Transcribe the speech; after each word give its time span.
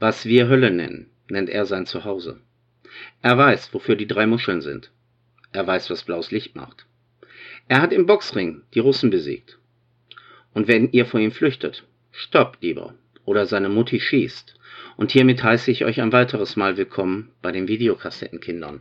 Was 0.00 0.24
wir 0.24 0.48
Hölle 0.48 0.70
nennen, 0.70 1.10
nennt 1.28 1.50
er 1.50 1.66
sein 1.66 1.84
Zuhause. 1.84 2.40
Er 3.20 3.36
weiß, 3.36 3.74
wofür 3.74 3.96
die 3.96 4.06
drei 4.06 4.26
Muscheln 4.26 4.62
sind. 4.62 4.90
Er 5.52 5.66
weiß, 5.66 5.90
was 5.90 6.04
blaues 6.04 6.30
Licht 6.30 6.56
macht. 6.56 6.86
Er 7.68 7.82
hat 7.82 7.92
im 7.92 8.06
Boxring 8.06 8.62
die 8.72 8.78
Russen 8.78 9.10
besiegt. 9.10 9.58
Und 10.54 10.68
wenn 10.68 10.90
ihr 10.92 11.04
vor 11.04 11.20
ihm 11.20 11.32
flüchtet, 11.32 11.84
stoppt 12.12 12.62
lieber 12.62 12.94
oder 13.26 13.44
seine 13.44 13.68
Mutti 13.68 14.00
schießt. 14.00 14.54
Und 14.96 15.12
hiermit 15.12 15.42
heiße 15.42 15.70
ich 15.70 15.84
euch 15.84 16.00
ein 16.00 16.12
weiteres 16.12 16.56
Mal 16.56 16.78
willkommen 16.78 17.32
bei 17.42 17.52
den 17.52 17.68
Videokassettenkindern. 17.68 18.80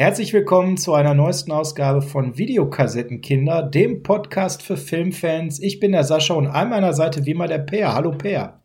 Herzlich 0.00 0.32
willkommen 0.32 0.78
zu 0.78 0.94
einer 0.94 1.12
neuesten 1.12 1.52
Ausgabe 1.52 2.00
von 2.00 2.38
Videokassettenkinder, 2.38 3.62
dem 3.62 4.02
Podcast 4.02 4.62
für 4.62 4.78
Filmfans. 4.78 5.60
Ich 5.60 5.78
bin 5.78 5.92
der 5.92 6.04
Sascha 6.04 6.32
und 6.32 6.46
an 6.46 6.70
meiner 6.70 6.94
Seite 6.94 7.26
wie 7.26 7.32
immer 7.32 7.48
der 7.48 7.58
Peer. 7.58 7.92
Hallo 7.92 8.12
Peer. 8.12 8.62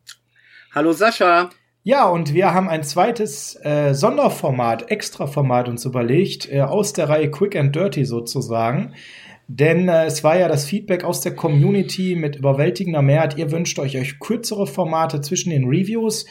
Hallo 0.73 0.93
Sascha. 0.93 1.49
Ja, 1.83 2.07
und 2.07 2.33
wir 2.33 2.53
haben 2.53 2.69
ein 2.69 2.83
zweites 2.83 3.59
äh, 3.65 3.93
Sonderformat, 3.93 4.89
Extraformat 4.89 5.67
uns 5.67 5.83
überlegt, 5.83 6.49
äh, 6.49 6.61
aus 6.61 6.93
der 6.93 7.09
Reihe 7.09 7.29
Quick 7.29 7.57
and 7.57 7.75
Dirty 7.75 8.05
sozusagen. 8.05 8.93
Denn 9.49 9.89
äh, 9.89 10.05
es 10.05 10.23
war 10.23 10.39
ja 10.39 10.47
das 10.47 10.65
Feedback 10.65 11.03
aus 11.03 11.19
der 11.19 11.35
Community 11.35 12.15
mit 12.15 12.37
überwältigender 12.37 13.01
Mehrheit. 13.01 13.37
Ihr 13.37 13.51
wünscht 13.51 13.77
euch, 13.77 13.97
euch 13.97 14.19
kürzere 14.21 14.67
Formate 14.67 15.19
zwischen 15.19 15.49
den 15.49 15.65
Reviews. 15.65 16.27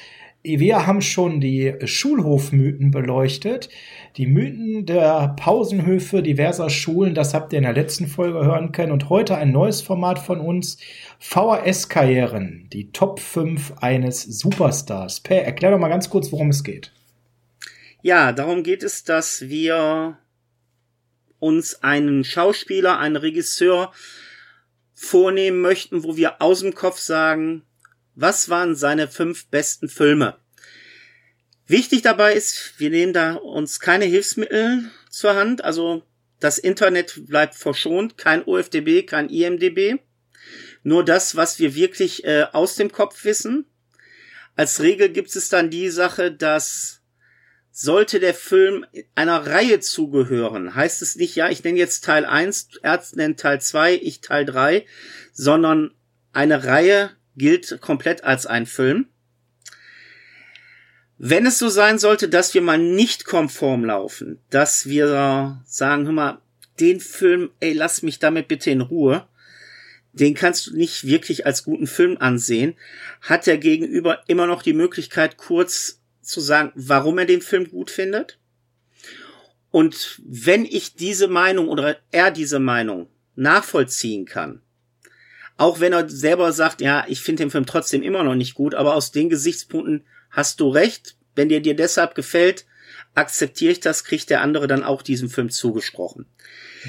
Wir 0.46 0.86
haben 0.86 1.00
schon 1.00 1.40
die 1.40 1.74
Schulhofmythen 1.84 2.90
beleuchtet. 2.90 3.70
Die 4.18 4.26
Mythen 4.26 4.84
der 4.84 5.34
Pausenhöfe 5.38 6.22
diverser 6.22 6.68
Schulen, 6.68 7.14
das 7.14 7.32
habt 7.32 7.54
ihr 7.54 7.56
in 7.56 7.64
der 7.64 7.72
letzten 7.72 8.06
Folge 8.06 8.44
hören 8.44 8.70
können. 8.70 8.92
Und 8.92 9.08
heute 9.08 9.38
ein 9.38 9.52
neues 9.52 9.80
Format 9.80 10.18
von 10.18 10.40
uns. 10.40 10.76
VHS-Karrieren, 11.18 12.68
die 12.74 12.92
Top 12.92 13.20
5 13.20 13.78
eines 13.80 14.22
Superstars. 14.22 15.20
Per, 15.20 15.42
erklär 15.42 15.70
doch 15.70 15.78
mal 15.78 15.88
ganz 15.88 16.10
kurz, 16.10 16.30
worum 16.30 16.50
es 16.50 16.62
geht. 16.62 16.92
Ja, 18.02 18.32
darum 18.32 18.62
geht 18.64 18.82
es, 18.82 19.02
dass 19.02 19.48
wir 19.48 20.18
uns 21.38 21.82
einen 21.82 22.22
Schauspieler, 22.22 22.98
einen 22.98 23.16
Regisseur 23.16 23.92
vornehmen 24.92 25.62
möchten, 25.62 26.04
wo 26.04 26.18
wir 26.18 26.42
aus 26.42 26.60
dem 26.60 26.74
Kopf 26.74 26.98
sagen, 26.98 27.62
was 28.14 28.48
waren 28.48 28.74
seine 28.76 29.08
fünf 29.08 29.46
besten 29.46 29.88
Filme? 29.88 30.38
Wichtig 31.66 32.02
dabei 32.02 32.34
ist, 32.34 32.74
wir 32.78 32.90
nehmen 32.90 33.12
da 33.12 33.34
uns 33.34 33.80
keine 33.80 34.04
Hilfsmittel 34.04 34.90
zur 35.08 35.34
Hand, 35.34 35.64
also 35.64 36.02
das 36.40 36.58
Internet 36.58 37.26
bleibt 37.26 37.54
verschont, 37.54 38.18
kein 38.18 38.44
OFDB, 38.44 39.06
kein 39.06 39.30
IMDB, 39.30 39.98
nur 40.82 41.04
das, 41.04 41.36
was 41.36 41.58
wir 41.58 41.74
wirklich 41.74 42.24
äh, 42.24 42.46
aus 42.52 42.76
dem 42.76 42.92
Kopf 42.92 43.24
wissen. 43.24 43.64
Als 44.54 44.80
Regel 44.80 45.08
gibt 45.08 45.34
es 45.34 45.48
dann 45.48 45.70
die 45.70 45.88
Sache, 45.88 46.30
dass 46.30 47.00
sollte 47.76 48.20
der 48.20 48.34
Film 48.34 48.86
einer 49.16 49.46
Reihe 49.46 49.80
zugehören, 49.80 50.76
heißt 50.76 51.02
es 51.02 51.16
nicht, 51.16 51.34
ja, 51.34 51.48
ich 51.48 51.64
nenne 51.64 51.78
jetzt 51.78 52.04
Teil 52.04 52.24
1, 52.24 52.68
Ärzt 52.82 53.16
nennt 53.16 53.40
Teil 53.40 53.60
2, 53.60 53.94
ich 53.94 54.20
Teil 54.20 54.44
3, 54.44 54.86
sondern 55.32 55.92
eine 56.32 56.62
Reihe 56.64 57.10
gilt 57.36 57.80
komplett 57.80 58.24
als 58.24 58.46
ein 58.46 58.66
Film. 58.66 59.06
Wenn 61.18 61.46
es 61.46 61.58
so 61.58 61.68
sein 61.68 61.98
sollte, 61.98 62.28
dass 62.28 62.54
wir 62.54 62.62
mal 62.62 62.78
nicht 62.78 63.24
konform 63.24 63.84
laufen, 63.84 64.40
dass 64.50 64.88
wir 64.88 65.62
sagen, 65.64 66.06
hör 66.06 66.12
mal, 66.12 66.38
den 66.80 67.00
Film, 67.00 67.50
ey, 67.60 67.72
lass 67.72 68.02
mich 68.02 68.18
damit 68.18 68.48
bitte 68.48 68.70
in 68.70 68.80
Ruhe, 68.80 69.26
den 70.12 70.34
kannst 70.34 70.66
du 70.66 70.76
nicht 70.76 71.06
wirklich 71.06 71.46
als 71.46 71.64
guten 71.64 71.86
Film 71.86 72.16
ansehen, 72.18 72.74
hat 73.20 73.46
der 73.46 73.58
Gegenüber 73.58 74.22
immer 74.26 74.46
noch 74.46 74.62
die 74.62 74.72
Möglichkeit, 74.72 75.36
kurz 75.36 76.00
zu 76.20 76.40
sagen, 76.40 76.72
warum 76.74 77.18
er 77.18 77.26
den 77.26 77.42
Film 77.42 77.68
gut 77.68 77.90
findet. 77.90 78.38
Und 79.70 80.20
wenn 80.24 80.64
ich 80.64 80.94
diese 80.94 81.26
Meinung 81.26 81.68
oder 81.68 81.98
er 82.12 82.30
diese 82.30 82.60
Meinung 82.60 83.08
nachvollziehen 83.34 84.24
kann, 84.24 84.62
auch 85.56 85.80
wenn 85.80 85.92
er 85.92 86.08
selber 86.08 86.52
sagt, 86.52 86.80
ja, 86.80 87.04
ich 87.08 87.20
finde 87.20 87.44
den 87.44 87.50
Film 87.50 87.66
trotzdem 87.66 88.02
immer 88.02 88.24
noch 88.24 88.34
nicht 88.34 88.54
gut, 88.54 88.74
aber 88.74 88.94
aus 88.94 89.12
den 89.12 89.28
Gesichtspunkten 89.28 90.04
hast 90.30 90.60
du 90.60 90.68
recht. 90.68 91.16
Wenn 91.36 91.48
der 91.48 91.60
dir 91.60 91.74
deshalb 91.74 92.14
gefällt, 92.14 92.66
akzeptiere 93.14 93.72
ich 93.72 93.80
das, 93.80 94.04
kriegt 94.04 94.30
der 94.30 94.40
andere 94.40 94.66
dann 94.66 94.84
auch 94.84 95.02
diesen 95.02 95.28
Film 95.28 95.50
zugesprochen. 95.50 96.26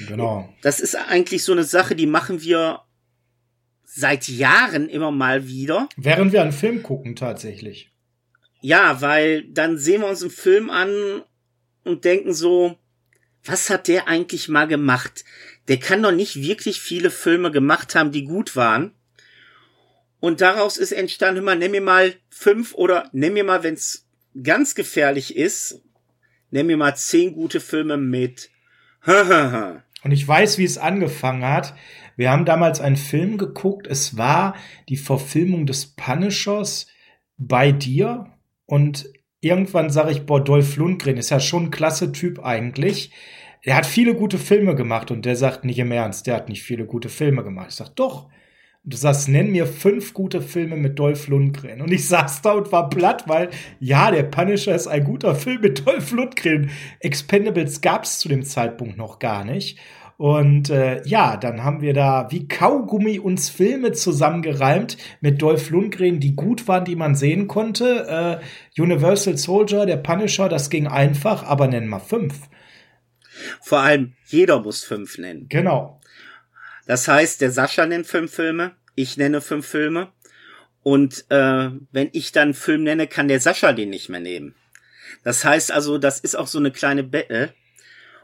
Genau. 0.08 0.50
Das 0.62 0.80
ist 0.80 0.96
eigentlich 0.96 1.44
so 1.44 1.52
eine 1.52 1.64
Sache, 1.64 1.96
die 1.96 2.08
machen 2.08 2.42
wir 2.42 2.81
seit 3.84 4.28
Jahren 4.28 4.90
immer 4.90 5.12
mal 5.12 5.48
wieder. 5.48 5.88
Während 5.96 6.34
wir 6.34 6.42
einen 6.42 6.52
Film 6.52 6.84
gucken, 6.84 7.16
tatsächlich. 7.16 7.92
Ja, 8.62 9.02
weil 9.02 9.44
dann 9.52 9.78
sehen 9.78 10.02
wir 10.02 10.08
uns 10.08 10.22
einen 10.22 10.31
Film 10.31 10.70
an 10.70 11.22
und 11.84 12.04
denken 12.04 12.34
so, 12.34 12.78
was 13.45 13.69
hat 13.69 13.88
der 13.88 14.07
eigentlich 14.07 14.50
mal 14.50 14.67
gemacht? 14.67 15.23
Der 15.67 15.78
kann 15.78 16.03
doch 16.03 16.11
nicht 16.11 16.41
wirklich 16.41 16.81
viele 16.81 17.11
Filme 17.11 17.51
gemacht 17.51 17.95
haben, 17.95 18.11
die 18.11 18.23
gut 18.23 18.56
waren. 18.56 18.91
Und 20.19 20.41
daraus 20.41 20.78
ist 20.78 20.91
entstanden, 20.91 21.44
mal, 21.44 21.56
nimm 21.56 21.72
mir 21.72 21.81
mal 21.81 22.16
fünf 22.30 22.74
oder 22.74 23.09
nimm 23.13 23.33
mir 23.33 23.44
mal, 23.44 23.63
wenn's 23.63 24.07
ganz 24.42 24.75
gefährlich 24.75 25.36
ist, 25.36 25.81
nimm 26.51 26.68
mir 26.68 26.77
mal 26.77 26.95
zehn 26.95 27.33
gute 27.33 27.59
Filme 27.59 27.97
mit. 27.97 28.50
Und 29.06 30.12
ich 30.12 30.27
weiß, 30.27 30.57
wie 30.57 30.63
es 30.63 30.77
angefangen 30.77 31.44
hat. 31.44 31.74
Wir 32.15 32.31
haben 32.31 32.45
damals 32.45 32.80
einen 32.80 32.95
Film 32.95 33.38
geguckt. 33.38 33.88
Es 33.88 34.18
war 34.18 34.56
die 34.88 34.98
Verfilmung 34.98 35.65
des 35.65 35.88
Punishers 35.88 36.88
bei 37.38 37.71
dir. 37.71 38.27
Und 38.65 39.09
irgendwann 39.45 39.89
sage 39.89 40.12
ich, 40.12 40.25
boah, 40.25 40.44
Dolph 40.44 40.75
Lundgren 40.77 41.18
ist 41.18 41.30
ja 41.30 41.39
schon 41.39 41.65
ein 41.65 41.71
klasse 41.71 42.12
Typ 42.12 42.44
eigentlich. 42.44 43.12
Er 43.62 43.75
hat 43.75 43.86
viele 43.86 44.15
gute 44.15 44.38
Filme 44.38 44.75
gemacht 44.75 45.12
und 45.12 45.25
der 45.25 45.36
sagt 45.36 45.65
nicht 45.65 45.80
im 45.80 45.92
Ernst, 45.92 46.27
der 46.27 46.36
hat 46.36 46.50
nicht 46.50 46.63
viele 46.63 46.86
gute 46.86 47.09
Filme 47.09 47.44
gemacht. 47.44 47.68
Ich 47.69 47.75
sag, 47.75 47.95
doch, 47.95 48.30
Du 48.88 48.97
sagst, 48.97 49.30
nenn 49.30 49.51
mir 49.51 49.65
fünf 49.65 50.13
gute 50.13 50.44
Filme 50.44 50.75
mit 50.75 51.00
Dolph 51.00 51.27
Lundgren. 51.27 51.81
Und 51.81 51.92
ich 51.92 52.07
saß 52.07 52.44
da 52.44 52.51
und 52.51 52.71
war 52.71 52.88
platt, 52.88 53.24
weil, 53.27 53.50
ja, 53.80 54.12
der 54.12 54.21
Punisher 54.21 54.75
ist 54.75 54.86
ein 54.86 55.03
guter 55.03 55.33
Film 55.33 55.62
mit 55.62 55.88
Dolph 55.88 56.12
Lundgren. 56.12 56.69
Expendables 57.00 57.81
gab 57.81 58.03
es 58.03 58.19
zu 58.19 58.30
dem 58.30 58.44
Zeitpunkt 58.44 58.95
noch 58.95 59.18
gar 59.18 59.44
nicht. 59.44 59.80
Und 60.17 60.69
äh, 60.69 61.01
ja, 61.06 61.35
dann 61.35 61.63
haben 61.63 61.81
wir 61.81 61.94
da 61.94 62.27
wie 62.31 62.47
Kaugummi 62.47 63.19
uns 63.19 63.50
Filme 63.50 63.91
zusammengereimt 63.91 64.97
mit 65.19 65.41
Dolph 65.41 65.69
Lundgren, 65.69 66.19
die 66.19 66.35
gut 66.35 66.67
waren, 66.67 66.85
die 66.85 66.95
man 66.95 67.15
sehen 67.15 67.47
konnte. 67.47 68.41
Äh, 68.77 68.81
Universal 68.81 69.38
Soldier, 69.38 69.85
der 69.85 69.97
Punisher, 69.97 70.47
das 70.47 70.69
ging 70.69 70.88
einfach, 70.88 71.44
aber 71.44 71.67
nennen 71.67 71.89
wir 71.89 72.00
fünf. 72.00 72.47
Vor 73.62 73.79
allem, 73.79 74.13
jeder 74.27 74.62
muss 74.62 74.83
fünf 74.83 75.17
nennen. 75.17 75.47
Genau. 75.50 76.00
Das 76.88 77.07
heißt, 77.07 77.41
der 77.41 77.51
Sascha 77.51 77.85
nennt 77.85 78.07
fünf 78.07 78.33
Filme, 78.33 78.71
ich 78.95 79.17
nenne 79.17 79.41
fünf 79.41 79.67
Filme. 79.67 80.13
Und 80.83 81.25
äh, 81.29 81.71
wenn 81.91 82.09
ich 82.13 82.31
dann 82.31 82.44
einen 82.44 82.53
Film 82.53 82.83
nenne, 82.83 83.07
kann 83.07 83.27
der 83.27 83.41
Sascha 83.41 83.73
den 83.73 83.89
nicht 83.89 84.07
mehr 84.07 84.19
nehmen. 84.19 84.56
Das 85.23 85.44
heißt 85.44 85.71
also, 85.71 85.97
das 85.97 86.19
ist 86.19 86.35
auch 86.35 86.47
so 86.47 86.59
eine 86.59 86.71
kleine 86.71 87.03
Battle. 87.03 87.53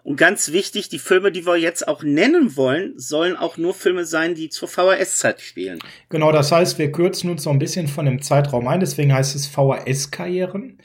Und 0.04 0.16
ganz 0.18 0.52
wichtig, 0.52 0.90
die 0.90 1.00
Filme, 1.00 1.32
die 1.32 1.46
wir 1.46 1.58
jetzt 1.58 1.88
auch 1.88 2.04
nennen 2.04 2.56
wollen, 2.56 2.94
sollen 2.98 3.36
auch 3.36 3.58
nur 3.58 3.74
Filme 3.74 4.06
sein, 4.06 4.36
die 4.36 4.50
zur 4.50 4.68
VHS-Zeit 4.68 5.42
spielen. 5.42 5.80
Genau, 6.10 6.32
das 6.32 6.52
heißt, 6.52 6.80
wir 6.80 6.92
kürzen 6.92 7.30
uns 7.30 7.44
so 7.44 7.50
ein 7.50 7.60
bisschen 7.60 7.88
von 7.88 8.06
dem 8.06 8.22
Zeitraum 8.22 8.68
ein, 8.68 8.80
deswegen 8.80 9.14
heißt 9.14 9.36
es 9.36 9.48
VHS-Karrieren. 9.48 10.80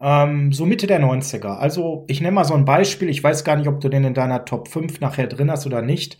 Ähm, 0.00 0.52
so 0.52 0.66
Mitte 0.66 0.86
der 0.86 1.00
90er. 1.00 1.56
Also, 1.58 2.04
ich 2.08 2.20
nenne 2.20 2.32
mal 2.32 2.44
so 2.44 2.54
ein 2.54 2.64
Beispiel, 2.64 3.08
ich 3.08 3.22
weiß 3.22 3.44
gar 3.44 3.56
nicht, 3.56 3.68
ob 3.68 3.80
du 3.80 3.88
den 3.88 4.04
in 4.04 4.14
deiner 4.14 4.44
Top 4.44 4.68
5 4.68 5.00
nachher 5.00 5.26
drin 5.26 5.50
hast 5.50 5.66
oder 5.66 5.82
nicht 5.82 6.18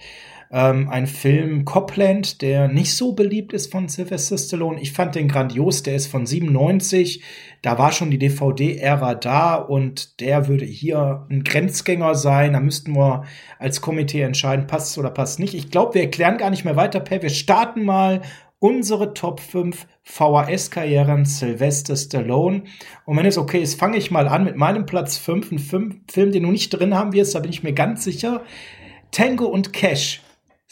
ähm, 0.50 0.88
ein 0.88 1.06
Film 1.06 1.64
Copland, 1.64 2.42
der 2.42 2.68
nicht 2.68 2.94
so 2.94 3.12
beliebt 3.12 3.52
ist 3.52 3.72
von 3.72 3.88
Sylvester 3.88 4.38
Stallone. 4.38 4.80
Ich 4.80 4.92
fand 4.92 5.14
den 5.14 5.28
grandios, 5.28 5.82
der 5.82 5.96
ist 5.96 6.06
von 6.06 6.26
97. 6.26 7.22
Da 7.62 7.78
war 7.78 7.92
schon 7.92 8.10
die 8.10 8.18
DVD-Ära 8.18 9.14
da 9.14 9.54
und 9.54 10.20
der 10.20 10.48
würde 10.48 10.64
hier 10.64 11.26
ein 11.30 11.44
Grenzgänger 11.44 12.14
sein. 12.14 12.52
Da 12.52 12.60
müssten 12.60 12.94
wir 12.94 13.24
als 13.58 13.80
Komitee 13.80 14.22
entscheiden, 14.22 14.66
passt 14.66 14.92
es 14.92 14.98
oder 14.98 15.10
passt 15.10 15.38
nicht. 15.38 15.54
Ich 15.54 15.70
glaube, 15.70 15.94
wir 15.94 16.02
erklären 16.02 16.38
gar 16.38 16.50
nicht 16.50 16.64
mehr 16.64 16.76
weiter, 16.76 17.00
Per. 17.00 17.22
Wir 17.22 17.30
starten 17.30 17.84
mal 17.84 18.22
unsere 18.58 19.12
Top 19.12 19.40
5 19.40 19.86
VHS-Karrieren 20.04 21.26
Sylvester 21.26 21.96
Stallone. 21.96 22.62
Und 23.04 23.16
wenn 23.16 23.26
es 23.26 23.36
okay 23.36 23.60
ist, 23.60 23.78
fange 23.78 23.98
ich 23.98 24.10
mal 24.10 24.26
an 24.26 24.44
mit 24.44 24.56
meinem 24.56 24.86
Platz 24.86 25.18
5, 25.18 25.52
ein 25.52 25.58
Film, 25.58 26.32
den 26.32 26.42
du 26.42 26.50
nicht 26.50 26.70
drin 26.70 26.94
haben 26.94 27.12
wirst, 27.12 27.34
da 27.34 27.40
bin 27.40 27.50
ich 27.50 27.62
mir 27.62 27.74
ganz 27.74 28.04
sicher. 28.04 28.42
Tango 29.10 29.44
und 29.44 29.72
Cash 29.72 30.22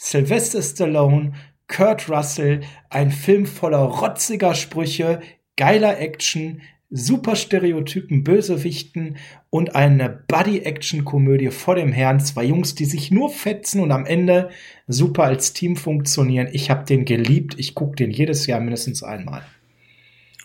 Sylvester 0.05 0.61
Stallone, 0.61 1.31
Kurt 1.69 2.09
Russell, 2.09 2.59
ein 2.89 3.09
Film 3.09 3.45
voller 3.45 3.77
rotziger 3.77 4.53
Sprüche, 4.53 5.21
geiler 5.55 5.97
Action, 5.97 6.61
super 6.89 7.37
Stereotypen, 7.37 8.25
Bösewichten 8.25 9.15
und 9.49 9.75
eine 9.75 10.09
Buddy-Action-Komödie 10.27 11.51
vor 11.51 11.75
dem 11.75 11.93
Herrn. 11.93 12.19
Zwei 12.19 12.43
Jungs, 12.43 12.75
die 12.75 12.83
sich 12.83 13.11
nur 13.11 13.29
fetzen 13.29 13.79
und 13.79 13.93
am 13.93 14.05
Ende 14.05 14.49
super 14.89 15.23
als 15.23 15.53
Team 15.53 15.77
funktionieren. 15.77 16.49
Ich 16.51 16.69
habe 16.69 16.83
den 16.83 17.05
geliebt. 17.05 17.55
Ich 17.57 17.73
gucke 17.73 17.95
den 17.95 18.11
jedes 18.11 18.45
Jahr 18.45 18.59
mindestens 18.59 19.03
einmal. 19.03 19.43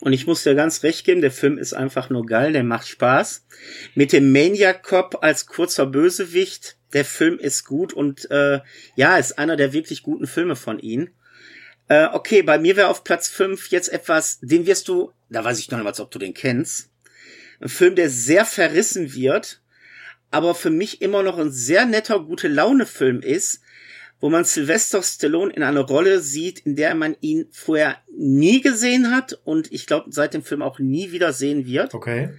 Und 0.00 0.12
ich 0.12 0.28
muss 0.28 0.44
dir 0.44 0.54
ganz 0.54 0.84
recht 0.84 1.04
geben, 1.04 1.20
der 1.20 1.32
Film 1.32 1.58
ist 1.58 1.72
einfach 1.72 2.11
nur 2.11 2.25
geil, 2.26 2.52
der 2.52 2.62
macht 2.62 2.87
Spaß. 2.87 3.44
Mit 3.96 4.12
dem 4.12 4.31
Maniac 4.31 4.84
Cop 4.84 5.19
als 5.20 5.46
kurzer 5.46 5.87
Bösewicht 5.87 6.77
der 6.93 7.05
Film 7.05 7.38
ist 7.38 7.64
gut 7.64 7.93
und 7.93 8.31
äh, 8.31 8.61
ja, 8.96 9.17
ist 9.17 9.38
einer 9.38 9.56
der 9.56 9.73
wirklich 9.73 10.02
guten 10.02 10.26
Filme 10.26 10.56
von 10.56 10.79
ihm. 10.79 11.11
Äh, 11.88 12.08
okay, 12.12 12.43
bei 12.43 12.58
mir 12.58 12.76
wäre 12.76 12.88
auf 12.88 13.05
Platz 13.05 13.29
5 13.29 13.69
jetzt 13.70 13.93
etwas, 13.93 14.38
den 14.40 14.67
wirst 14.67 14.88
du, 14.88 15.12
da 15.31 15.44
weiß 15.44 15.58
ich 15.58 15.70
noch 15.70 15.79
nicht 15.79 15.85
mal, 15.85 16.02
ob 16.02 16.11
du 16.11 16.19
den 16.19 16.35
kennst. 16.35 16.90
Ein 17.61 17.69
Film, 17.69 17.94
der 17.94 18.11
sehr 18.11 18.44
verrissen 18.44 19.14
wird, 19.14 19.61
aber 20.31 20.55
für 20.55 20.70
mich 20.70 21.00
immer 21.02 21.23
noch 21.23 21.38
ein 21.38 21.50
sehr 21.50 21.87
netter, 21.87 22.20
gute 22.20 22.49
Laune-Film 22.49 23.20
ist, 23.20 23.62
wo 24.20 24.31
man 24.31 24.44
Sylvester 24.44 25.02
Stallone 25.02 25.52
in 25.52 25.62
einer 25.62 25.81
Rolle 25.81 26.20
sieht, 26.20 26.61
in 26.61 26.76
der 26.76 26.94
man 26.94 27.17
ihn 27.20 27.46
vorher 27.52 27.99
nie 28.17 28.61
gesehen 28.61 29.14
hat 29.14 29.38
und 29.44 29.73
ich 29.73 29.87
glaube 29.87 30.11
seit 30.11 30.35
dem 30.35 30.43
Film 30.43 30.62
auch 30.62 30.79
nie 30.79 31.12
wieder 31.12 31.32
sehen 31.32 31.67
wird. 31.67 31.94
Okay. 31.94 32.31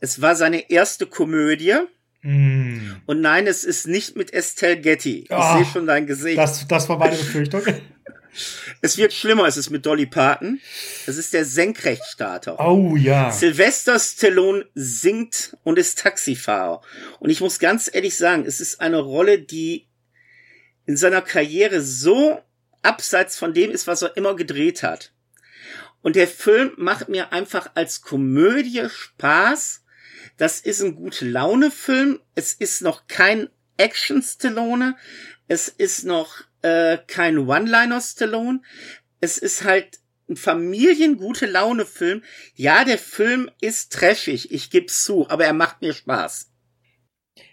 Es 0.00 0.20
war 0.20 0.36
seine 0.36 0.70
erste 0.70 1.06
Komödie. 1.06 1.74
Mm. 2.28 3.00
Und 3.06 3.22
nein, 3.22 3.46
es 3.46 3.64
ist 3.64 3.86
nicht 3.86 4.14
mit 4.14 4.34
Estelle 4.34 4.78
Getty. 4.78 5.20
Ich 5.20 5.30
oh, 5.30 5.56
sehe 5.56 5.64
schon 5.64 5.86
dein 5.86 6.06
Gesicht. 6.06 6.36
Das, 6.36 6.68
das 6.68 6.86
war 6.86 6.98
meine 6.98 7.16
Befürchtung. 7.16 7.62
es 8.82 8.98
wird 8.98 9.14
schlimmer, 9.14 9.46
es 9.46 9.56
ist 9.56 9.70
mit 9.70 9.86
Dolly 9.86 10.04
Parton. 10.04 10.60
Es 11.06 11.16
ist 11.16 11.32
der 11.32 11.46
Senkrechtstarter. 11.46 12.60
Oh 12.60 12.96
ja. 12.96 13.32
Sylvester 13.32 13.98
Stallone 13.98 14.66
singt 14.74 15.56
und 15.62 15.78
ist 15.78 16.00
Taxifahrer. 16.00 16.82
Und 17.18 17.30
ich 17.30 17.40
muss 17.40 17.60
ganz 17.60 17.88
ehrlich 17.90 18.14
sagen, 18.14 18.44
es 18.46 18.60
ist 18.60 18.82
eine 18.82 18.98
Rolle, 18.98 19.38
die 19.38 19.88
in 20.84 20.98
seiner 20.98 21.22
Karriere 21.22 21.80
so 21.80 22.42
abseits 22.82 23.38
von 23.38 23.54
dem 23.54 23.70
ist, 23.70 23.86
was 23.86 24.02
er 24.02 24.18
immer 24.18 24.36
gedreht 24.36 24.82
hat. 24.82 25.14
Und 26.02 26.14
der 26.14 26.28
Film 26.28 26.72
macht 26.76 27.08
mir 27.08 27.32
einfach 27.32 27.70
als 27.74 28.02
Komödie 28.02 28.86
Spaß 28.90 29.82
das 30.38 30.60
ist 30.60 30.80
ein 30.82 30.94
gute 30.94 31.28
Laune-Film. 31.28 32.20
Es 32.34 32.52
ist 32.52 32.80
noch 32.80 33.06
kein 33.08 33.48
Action-Stallone. 33.76 34.96
Es 35.48 35.68
ist 35.68 36.04
noch 36.04 36.32
äh, 36.62 36.98
kein 37.06 37.38
One-Liner-Stallone. 37.38 38.60
Es 39.20 39.36
ist 39.36 39.64
halt 39.64 39.98
ein 40.28 40.36
familiengute 40.36 41.46
Laune-Film. 41.46 42.22
Ja, 42.54 42.84
der 42.84 42.98
Film 42.98 43.50
ist 43.60 43.92
trashig, 43.92 44.52
ich 44.52 44.70
geb's 44.70 45.02
zu, 45.02 45.28
aber 45.28 45.44
er 45.44 45.54
macht 45.54 45.82
mir 45.82 45.92
Spaß. 45.92 46.52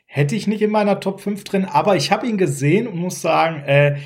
Hätte 0.06 0.36
ich 0.36 0.48
nicht 0.48 0.62
in 0.62 0.72
meiner 0.72 1.00
Top 1.00 1.22
5 1.22 1.44
drin, 1.44 1.66
aber 1.66 1.96
ich 1.96 2.12
habe 2.12 2.28
ihn 2.28 2.38
gesehen 2.38 2.88
und 2.88 2.98
muss 2.98 3.22
sagen, 3.22 3.64
äh, 3.64 4.00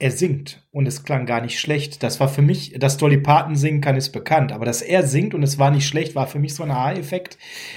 er 0.00 0.10
singt 0.10 0.66
und 0.72 0.86
es 0.86 1.04
klang 1.04 1.26
gar 1.26 1.42
nicht 1.42 1.60
schlecht. 1.60 2.02
Das 2.02 2.20
war 2.20 2.28
für 2.28 2.40
mich, 2.40 2.72
dass 2.78 2.96
Dolly 2.96 3.18
Parton 3.18 3.54
singen 3.54 3.82
kann, 3.82 3.96
ist 3.96 4.12
bekannt, 4.12 4.50
aber 4.50 4.64
dass 4.64 4.80
er 4.80 5.06
singt 5.06 5.34
und 5.34 5.42
es 5.42 5.58
war 5.58 5.70
nicht 5.70 5.86
schlecht, 5.86 6.14
war 6.14 6.26
für 6.26 6.38
mich 6.38 6.54
so 6.54 6.62
ein 6.62 6.70
Aha-Effekt. 6.70 7.36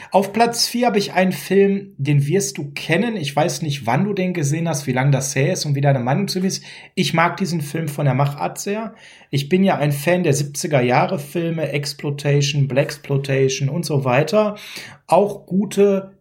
Auf 0.10 0.32
Platz 0.32 0.66
4 0.70 0.88
habe 0.88 1.00
ich 1.00 1.12
einen 1.12 1.34
Film, 1.34 1.94
den 1.98 2.26
wirst 2.26 2.58
du 2.58 2.72
kennen. 2.72 3.18
Ich 3.18 3.36
weiß 3.36 3.62
nicht, 3.62 3.86
wann 3.86 4.06
du 4.06 4.14
den 4.14 4.34
gesehen 4.34 4.70
hast, 4.70 4.88
wie 4.88 4.94
lange 4.94 5.12
das 5.12 5.36
her 5.36 5.52
ist 5.52 5.66
und 5.66 5.76
wie 5.76 5.82
deine 5.82 6.00
Meinung 6.00 6.30
zu 6.30 6.40
ihm 6.40 6.46
ist. 6.46 6.64
Ich 6.96 7.14
mag 7.14 7.36
diesen 7.36 7.60
Film 7.60 7.90
von 7.90 8.06
der 8.06 8.14
Machart 8.14 8.58
sehr. 8.58 8.96
Ich 9.30 9.50
bin 9.50 9.66
ja 9.66 9.78
ein 9.78 9.92
Fan 9.92 10.24
der 10.24 10.34
70er 10.34 10.80
Jahre 10.80 11.20
Filme, 11.20 11.74
Exploitation, 11.74 12.70
Blaxploitation 12.70 13.68
und 13.68 13.86
so 13.86 14.06
weiter. 14.06 14.56
Auch 15.08 15.46
gute 15.46 16.18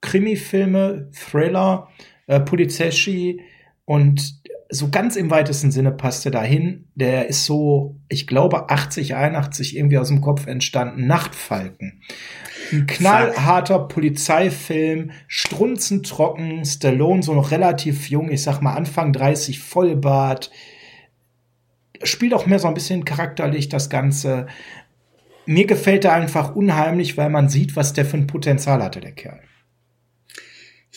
Krimi-Filme, 0.00 1.08
Thriller, 1.12 1.88
äh, 2.26 2.40
Polizeschi 2.40 3.42
und 3.84 4.42
so 4.68 4.88
ganz 4.88 5.16
im 5.16 5.30
weitesten 5.30 5.70
Sinne 5.70 5.92
passt 5.92 6.24
er 6.24 6.32
dahin. 6.32 6.86
Der 6.94 7.28
ist 7.28 7.44
so, 7.44 7.96
ich 8.08 8.26
glaube, 8.26 8.70
80, 8.70 9.14
81 9.14 9.76
irgendwie 9.76 9.98
aus 9.98 10.08
dem 10.08 10.20
Kopf 10.20 10.46
entstanden. 10.46 11.06
Nachtfalken. 11.06 12.02
Ein 12.72 12.86
knallharter 12.86 13.78
Polizeifilm, 13.78 15.12
strunzentrocken, 15.28 16.64
Stallone 16.64 17.22
so 17.22 17.32
noch 17.34 17.52
relativ 17.52 18.10
jung, 18.10 18.30
ich 18.30 18.42
sag 18.42 18.60
mal 18.60 18.74
Anfang 18.74 19.12
30, 19.12 19.60
Vollbart. 19.60 20.50
Spielt 22.02 22.34
auch 22.34 22.46
mehr 22.46 22.58
so 22.58 22.66
ein 22.66 22.74
bisschen 22.74 23.04
charakterlich 23.04 23.68
das 23.68 23.88
Ganze. 23.88 24.46
Mir 25.46 25.66
gefällt 25.66 26.04
er 26.04 26.14
einfach 26.14 26.56
unheimlich, 26.56 27.16
weil 27.16 27.30
man 27.30 27.48
sieht, 27.48 27.76
was 27.76 27.92
der 27.92 28.04
für 28.04 28.16
ein 28.16 28.26
Potenzial 28.26 28.82
hatte, 28.82 29.00
der 29.00 29.12
Kerl. 29.12 29.40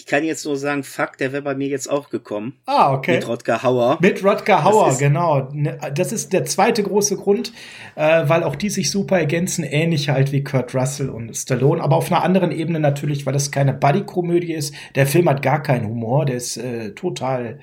Ich 0.09 0.11
kann 0.11 0.23
jetzt 0.23 0.43
nur 0.43 0.57
sagen, 0.57 0.81
fuck, 0.83 1.19
der 1.19 1.33
wäre 1.33 1.43
bei 1.43 1.53
mir 1.53 1.67
jetzt 1.67 1.87
auch 1.87 2.09
gekommen. 2.09 2.59
Ah, 2.65 2.93
okay. 2.93 3.17
Mit 3.17 3.27
Rodger 3.27 3.61
Hauer. 3.61 3.99
Mit 4.01 4.23
Rodger 4.23 4.63
Hauer, 4.63 4.97
genau. 4.97 5.49
Ne, 5.51 5.77
das 5.93 6.11
ist 6.11 6.33
der 6.33 6.45
zweite 6.45 6.81
große 6.81 7.15
Grund, 7.15 7.53
äh, 7.93 8.27
weil 8.27 8.41
auch 8.41 8.55
die 8.55 8.71
sich 8.71 8.89
super 8.89 9.19
ergänzen, 9.19 9.63
ähnlich 9.63 10.09
halt 10.09 10.31
wie 10.31 10.43
Kurt 10.43 10.73
Russell 10.73 11.11
und 11.11 11.31
Stallone, 11.35 11.83
aber 11.83 11.95
auf 11.95 12.11
einer 12.11 12.23
anderen 12.23 12.51
Ebene 12.51 12.79
natürlich, 12.79 13.27
weil 13.27 13.33
das 13.33 13.51
keine 13.51 13.71
Buddy-Komödie 13.71 14.51
ist. 14.51 14.73
Der 14.95 15.05
Film 15.05 15.29
hat 15.29 15.43
gar 15.43 15.61
keinen 15.61 15.87
Humor, 15.87 16.25
der 16.25 16.37
ist 16.37 16.57
äh, 16.57 16.95
total 16.95 17.59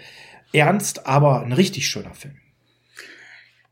ernst, 0.52 1.04
aber 1.04 1.40
ein 1.42 1.52
richtig 1.52 1.88
schöner 1.88 2.14
Film. 2.14 2.36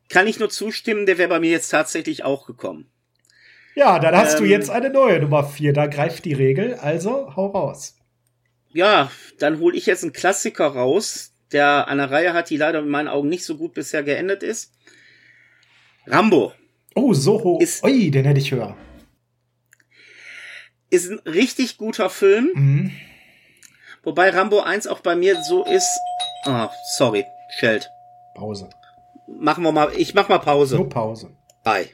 Kann 0.09 0.26
ich 0.26 0.40
nur 0.40 0.50
zustimmen, 0.50 1.07
der 1.07 1.16
wäre 1.19 1.28
bei 1.28 1.38
mir 1.38 1.52
jetzt 1.52 1.69
tatsächlich 1.69 2.25
auch 2.25 2.45
gekommen. 2.45 2.90
Ja, 3.76 4.00
dann 4.00 4.16
hast 4.16 4.40
ähm, 4.40 4.40
du 4.40 4.50
jetzt 4.50 4.69
eine 4.69 4.90
neue 4.90 5.21
Nummer 5.21 5.45
vier. 5.45 5.73
Da 5.73 5.87
greift 5.87 6.25
die 6.25 6.33
Regel, 6.33 6.75
also 6.75 7.37
hau 7.37 7.47
raus 7.47 8.00
ja, 8.75 9.11
dann 9.38 9.61
hole 9.61 9.76
ich 9.76 9.87
jetzt 9.87 10.02
einen 10.02 10.12
Klassiker 10.12 10.66
raus, 10.66 11.33
der 11.52 11.88
eine 11.88 12.11
Reihe 12.11 12.35
hat, 12.35 12.50
die 12.50 12.57
leider 12.57 12.81
in 12.81 12.88
meinen 12.88 13.09
Augen 13.09 13.28
nicht 13.28 13.45
so 13.45 13.57
gut 13.57 13.73
bisher 13.73 14.02
geendet 14.02 14.43
ist. 14.43 14.73
Rambo. 16.07 16.52
Oh, 16.95 17.14
Soho. 17.14 17.59
Ist, 17.61 17.83
Ui, 17.85 18.11
den 18.11 18.25
hätte 18.25 18.40
ich 18.40 18.50
höher. 18.50 18.76
Ist 20.90 21.11
ein 21.11 21.21
richtig 21.21 21.78
guter 21.78 22.11
Film. 22.11 22.50
Mhm. 22.54 22.93
Wobei 24.02 24.31
Rambo 24.31 24.61
1 24.61 24.87
auch 24.88 25.00
bei 25.00 25.16
mir 25.16 25.43
so 25.43 25.64
ist. 25.64 25.88
Ah, 26.45 26.66
oh, 26.66 26.71
sorry, 26.97 27.25
Scheld. 27.59 27.88
Pause. 28.35 28.69
Machen 29.26 29.64
wir 29.64 29.73
mal, 29.73 29.93
ich 29.97 30.14
mach 30.14 30.28
mal 30.28 30.38
Pause. 30.38 30.76
Nur 30.76 30.88
Pause. 30.88 31.31
Bye. 31.62 31.88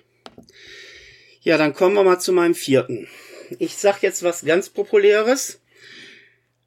Ja, 1.42 1.56
dann 1.56 1.74
kommen 1.74 1.94
wir 1.94 2.02
mal 2.02 2.18
zu 2.18 2.32
meinem 2.32 2.54
vierten. 2.54 3.06
Ich 3.58 3.76
sag 3.76 4.02
jetzt 4.02 4.22
was 4.22 4.44
ganz 4.44 4.70
Populäres. 4.70 5.60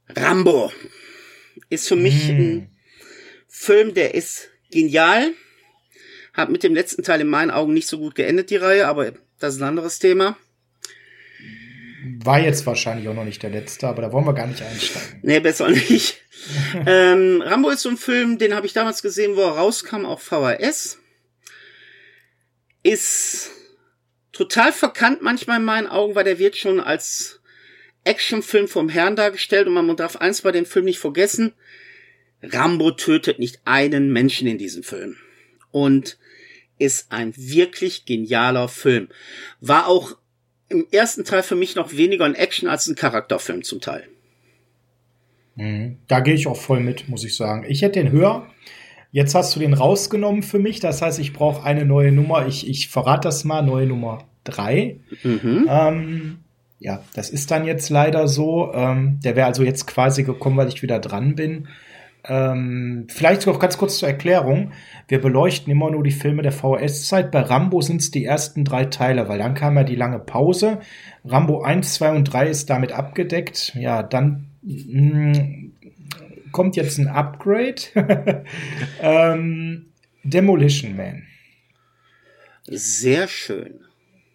Rambo. 0.09 0.71
ist 1.69 1.87
für 1.87 1.95
mich 1.95 2.27
Mm. 2.29 2.31
ein 2.31 2.77
Film, 3.47 3.93
der 3.93 4.13
ist 4.15 4.49
genial. 4.71 5.33
Hat 6.33 6.49
mit 6.49 6.63
dem 6.63 6.73
letzten 6.73 7.03
Teil 7.03 7.21
in 7.21 7.27
meinen 7.27 7.51
Augen 7.51 7.73
nicht 7.73 7.87
so 7.87 7.99
gut 7.99 8.15
geendet, 8.15 8.49
die 8.49 8.55
Reihe, 8.55 8.87
aber 8.87 9.13
das 9.39 9.55
ist 9.55 9.61
ein 9.61 9.67
anderes 9.67 9.99
Thema. 9.99 10.37
War 12.23 12.39
jetzt 12.39 12.65
wahrscheinlich 12.65 13.07
auch 13.07 13.13
noch 13.13 13.23
nicht 13.23 13.41
der 13.43 13.49
letzte, 13.51 13.87
aber 13.87 14.01
da 14.01 14.11
wollen 14.11 14.25
wir 14.25 14.33
gar 14.33 14.47
nicht 14.47 14.61
einsteigen. 14.61 15.19
Nee, 15.21 15.39
besser 15.39 15.69
nicht. 15.69 16.21
ähm, 16.85 17.41
Rambo 17.41 17.69
ist 17.69 17.81
so 17.83 17.89
ein 17.89 17.97
Film, 17.97 18.37
den 18.37 18.55
habe 18.55 18.65
ich 18.65 18.73
damals 18.73 19.01
gesehen, 19.01 19.35
wo 19.35 19.41
er 19.41 19.51
rauskam 19.57 20.05
auf 20.05 20.21
VHS. 20.23 20.97
Ist 22.81 23.51
total 24.33 24.73
verkannt 24.73 25.21
manchmal 25.21 25.59
in 25.59 25.65
meinen 25.65 25.87
Augen, 25.87 26.15
weil 26.15 26.25
der 26.25 26.39
wird 26.39 26.57
schon 26.57 26.79
als 26.79 27.39
Actionfilm 28.03 28.67
vom 28.67 28.89
Herrn 28.89 29.15
dargestellt 29.15 29.67
und 29.67 29.73
man 29.73 29.95
darf 29.95 30.17
eins 30.17 30.41
bei 30.41 30.51
dem 30.51 30.65
Film 30.65 30.85
nicht 30.85 30.99
vergessen. 30.99 31.53
Rambo 32.41 32.91
tötet 32.91 33.39
nicht 33.39 33.61
einen 33.65 34.11
Menschen 34.11 34.47
in 34.47 34.57
diesem 34.57 34.83
Film. 34.83 35.15
Und 35.71 36.17
ist 36.77 37.11
ein 37.11 37.33
wirklich 37.37 38.05
genialer 38.05 38.67
Film. 38.67 39.09
War 39.61 39.87
auch 39.87 40.17
im 40.69 40.87
ersten 40.91 41.23
Teil 41.23 41.43
für 41.43 41.55
mich 41.55 41.75
noch 41.75 41.93
weniger 41.93 42.25
ein 42.25 42.35
Action 42.35 42.67
als 42.67 42.87
ein 42.87 42.95
Charakterfilm 42.95 43.63
zum 43.63 43.79
Teil. 43.79 44.07
Mhm. 45.55 45.97
Da 46.07 46.19
gehe 46.19 46.33
ich 46.33 46.47
auch 46.47 46.57
voll 46.57 46.79
mit, 46.79 47.07
muss 47.09 47.23
ich 47.23 47.35
sagen. 47.35 47.65
Ich 47.67 47.81
hätte 47.81 48.01
den 48.01 48.11
höher. 48.11 48.49
Jetzt 49.11 49.35
hast 49.35 49.55
du 49.55 49.59
den 49.59 49.75
rausgenommen 49.75 50.41
für 50.41 50.57
mich. 50.57 50.79
Das 50.79 51.01
heißt, 51.01 51.19
ich 51.19 51.33
brauche 51.33 51.63
eine 51.63 51.85
neue 51.85 52.11
Nummer. 52.11 52.47
Ich, 52.47 52.67
ich 52.67 52.89
verrate 52.89 53.27
das 53.27 53.43
mal, 53.43 53.61
neue 53.61 53.85
Nummer 53.85 54.27
drei. 54.43 54.99
Mhm. 55.21 55.67
Ähm, 55.69 56.37
ja, 56.83 57.01
das 57.15 57.29
ist 57.29 57.49
dann 57.49 57.63
jetzt 57.63 57.89
leider 57.89 58.27
so. 58.27 58.73
Ähm, 58.73 59.19
der 59.23 59.37
wäre 59.37 59.47
also 59.47 59.63
jetzt 59.63 59.87
quasi 59.87 60.23
gekommen, 60.23 60.57
weil 60.57 60.67
ich 60.67 60.83
wieder 60.83 60.99
dran 60.99 61.33
bin. 61.33 61.69
Ähm, 62.25 63.07
vielleicht 63.09 63.47
noch 63.47 63.57
ganz 63.57 63.77
kurz 63.77 63.99
zur 63.99 64.09
Erklärung. 64.09 64.73
Wir 65.07 65.21
beleuchten 65.21 65.71
immer 65.71 65.89
nur 65.89 66.03
die 66.03 66.11
Filme 66.11 66.41
der 66.41 66.51
VHS-Zeit. 66.51 67.31
Bei 67.31 67.39
Rambo 67.39 67.79
sind 67.81 68.01
es 68.01 68.11
die 68.11 68.25
ersten 68.25 68.65
drei 68.65 68.85
Teile, 68.85 69.29
weil 69.29 69.39
dann 69.39 69.53
kam 69.53 69.77
ja 69.77 69.85
die 69.85 69.95
lange 69.95 70.19
Pause. 70.19 70.79
Rambo 71.23 71.61
1, 71.61 71.93
2 71.93 72.11
und 72.11 72.25
3 72.25 72.47
ist 72.47 72.69
damit 72.69 72.91
abgedeckt. 72.91 73.73
Ja, 73.75 74.03
dann 74.03 74.49
mh, 74.61 75.39
kommt 76.51 76.75
jetzt 76.75 76.97
ein 76.97 77.07
Upgrade. 77.07 77.81
ähm, 79.01 79.85
Demolition 80.23 80.97
Man. 80.97 81.23
Sehr 82.65 83.29
schön. 83.29 83.82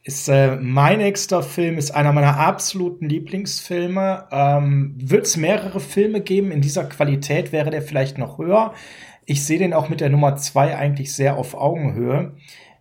Ist 0.09 0.27
äh, 0.31 0.57
mein 0.57 1.01
nächster 1.01 1.43
Film, 1.43 1.77
ist 1.77 1.91
einer 1.91 2.15
meiner 2.15 2.39
absoluten 2.39 3.11
Lieblingsfilme. 3.11 4.27
Ähm, 4.33 4.95
Wird 4.97 5.27
es 5.27 5.37
mehrere 5.37 5.81
Filme 5.81 6.23
geben 6.23 6.51
in 6.51 6.63
dieser 6.63 6.87
Qualität, 6.87 7.53
wäre 7.53 7.69
der 7.69 7.83
vielleicht 7.83 8.17
noch 8.17 8.39
höher. 8.39 8.73
Ich 9.27 9.45
sehe 9.45 9.59
den 9.59 9.75
auch 9.75 9.91
mit 9.91 10.01
der 10.01 10.09
Nummer 10.09 10.37
zwei 10.37 10.75
eigentlich 10.75 11.13
sehr 11.13 11.37
auf 11.37 11.55
Augenhöhe. 11.55 12.33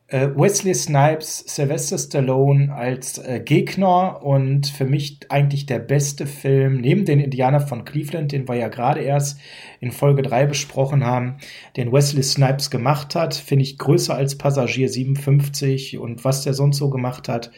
Äh, 0.09 0.29
Wesley 0.35 0.73
Snipes, 0.73 1.43
Sylvester 1.47 1.97
Stallone 1.97 2.73
als 2.73 3.17
äh, 3.17 3.41
Gegner 3.43 4.23
und 4.23 4.67
für 4.67 4.85
mich 4.85 5.19
eigentlich 5.27 5.65
der 5.65 5.79
beste 5.79 6.25
Film, 6.25 6.79
neben 6.79 7.03
den 7.03 7.19
Indianer 7.19 7.59
von 7.59 7.83
Cleveland, 7.83 8.31
den 8.31 8.47
wir 8.47 8.55
ja 8.55 8.69
gerade 8.69 9.01
erst 9.01 9.37
in 9.81 9.91
Folge 9.91 10.21
3 10.21 10.45
besprochen 10.45 11.05
haben, 11.05 11.39
den 11.75 11.91
Wesley 11.91 12.23
Snipes 12.23 12.69
gemacht 12.69 13.15
hat, 13.15 13.35
finde 13.35 13.63
ich 13.63 13.77
größer 13.77 14.15
als 14.15 14.37
Passagier 14.37 14.87
57 14.87 15.97
und 15.97 16.23
was 16.23 16.43
der 16.43 16.53
sonst 16.53 16.77
so 16.77 16.89
gemacht 16.89 17.27
hat. 17.27 17.51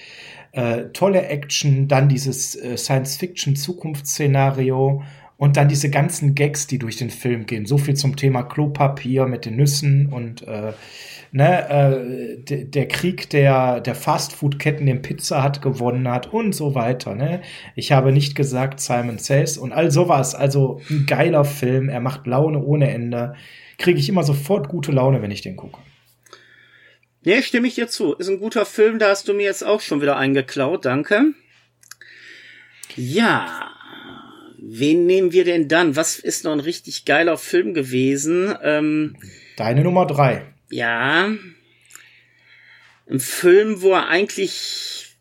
Äh, 0.52 0.86
tolle 0.94 1.28
Action, 1.28 1.88
dann 1.88 2.10
dieses 2.10 2.56
äh, 2.56 2.76
Science-Fiction-Zukunftsszenario 2.76 5.04
und 5.40 5.56
dann 5.56 5.70
diese 5.70 5.90
ganzen 5.90 6.36
Gags, 6.36 6.68
die 6.68 6.80
durch 6.80 6.98
den 6.98 7.10
Film 7.10 7.46
gehen. 7.46 7.66
So 7.66 7.78
viel 7.78 7.96
zum 7.96 8.18
Thema 8.18 8.44
Klopapier 8.44 9.26
mit 9.26 9.46
den 9.46 9.56
Nüssen 9.56 10.12
und 10.12 10.46
äh, 10.46 10.74
ne, 11.32 11.70
äh, 11.70 12.44
de, 12.44 12.66
der 12.66 12.90
Krieg 12.90 13.30
der, 13.30 13.80
der 13.80 13.96
Fastfood-Ketten, 13.96 14.86
den 14.86 15.02
Pizza 15.02 15.42
hat 15.42 15.62
gewonnen 15.62 16.10
hat 16.10 16.34
und 16.34 16.54
so 16.54 16.76
weiter. 16.76 17.16
Ne? 17.16 17.42
Ich 17.78 17.94
habe 17.94 18.12
nicht 18.12 18.36
gesagt 18.36 18.82
Simon 18.82 19.18
Says 19.18 19.58
und 19.58 19.72
all 19.72 19.92
sowas. 19.92 20.36
Also 20.36 20.82
ein 20.90 21.06
geiler 21.06 21.46
Film. 21.46 21.88
Er 21.88 22.02
macht 22.02 22.28
Laune 22.28 22.62
ohne 22.62 22.92
Ende. 22.92 23.36
Kriege 23.78 23.98
ich 23.98 24.10
immer 24.10 24.24
sofort 24.24 24.68
gute 24.68 24.92
Laune, 24.92 25.22
wenn 25.22 25.32
ich 25.32 25.42
den 25.42 25.56
gucke. 25.56 25.80
Nee, 27.24 27.42
stimme 27.44 27.70
ich 27.70 27.76
dir 27.76 27.88
zu. 27.88 28.14
Ist 28.14 28.28
ein 28.28 28.42
guter 28.42 28.66
Film, 28.66 29.00
da 29.00 29.08
hast 29.08 29.30
du 29.30 29.34
mir 29.34 29.44
jetzt 29.44 29.66
auch 29.66 29.80
schon 29.80 30.02
wieder 30.02 30.18
eingeklaut, 30.18 30.84
danke. 30.84 31.34
Ja, 32.98 33.72
wen 34.72 35.06
nehmen 35.06 35.32
wir 35.32 35.44
denn 35.46 35.68
dann? 35.68 35.96
Was 35.96 36.20
ist 36.20 36.44
noch 36.44 36.52
ein 36.54 36.60
richtig 36.60 37.06
geiler 37.06 37.38
Film 37.38 37.74
gewesen? 37.74 38.54
Ähm, 38.62 39.16
Deine 39.58 39.84
Nummer 39.84 40.06
drei. 40.06 40.46
ja, 40.70 41.30
ein 43.10 43.20
Film, 43.20 43.82
wo 43.82 43.94
er 43.94 44.08
eigentlich 44.08 45.18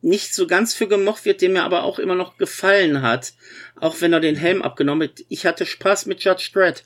nicht 0.00 0.34
so 0.34 0.46
ganz 0.46 0.74
für 0.74 0.88
gemocht 0.88 1.24
wird, 1.24 1.40
dem 1.40 1.52
mir 1.52 1.62
aber 1.64 1.84
auch 1.84 1.98
immer 1.98 2.14
noch 2.16 2.36
gefallen 2.36 3.02
hat. 3.02 3.32
Auch 3.76 4.00
wenn 4.00 4.12
er 4.12 4.20
den 4.20 4.34
Helm 4.36 4.62
abgenommen 4.62 5.08
hat. 5.08 5.20
Ich 5.28 5.46
hatte 5.46 5.64
Spaß 5.66 6.06
mit 6.06 6.22
Judge 6.24 6.50
Dredd. 6.52 6.84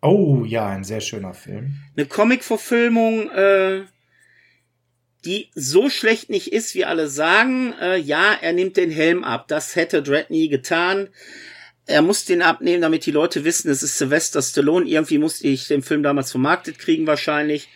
Oh 0.00 0.44
ja, 0.44 0.66
ein 0.68 0.82
sehr 0.84 1.00
schöner 1.00 1.32
Film. 1.34 1.76
eine 1.96 2.06
Comic-Verfilmung, 2.06 3.30
äh, 3.30 3.82
die 5.24 5.50
so 5.54 5.88
schlecht 5.88 6.30
nicht 6.30 6.52
ist, 6.52 6.74
wie 6.74 6.84
alle 6.84 7.08
sagen. 7.08 7.74
Äh, 7.80 7.98
ja, 7.98 8.32
er 8.40 8.52
nimmt 8.52 8.76
den 8.76 8.90
Helm 8.90 9.24
ab. 9.24 9.46
Das 9.48 9.76
hätte 9.76 10.02
Dredd 10.02 10.30
nie 10.30 10.48
getan. 10.48 11.08
Er 11.86 12.02
muss 12.02 12.24
den 12.24 12.42
abnehmen, 12.42 12.82
damit 12.82 13.06
die 13.06 13.10
Leute 13.10 13.44
wissen, 13.44 13.70
es 13.70 13.82
ist 13.82 13.98
Sylvester 13.98 14.40
Stallone. 14.40 14.86
Irgendwie 14.86 15.18
musste 15.18 15.48
ich 15.48 15.66
den 15.66 15.82
Film 15.82 16.02
damals 16.02 16.30
vermarktet 16.30 16.78
kriegen, 16.78 17.06
wahrscheinlich. 17.06 17.68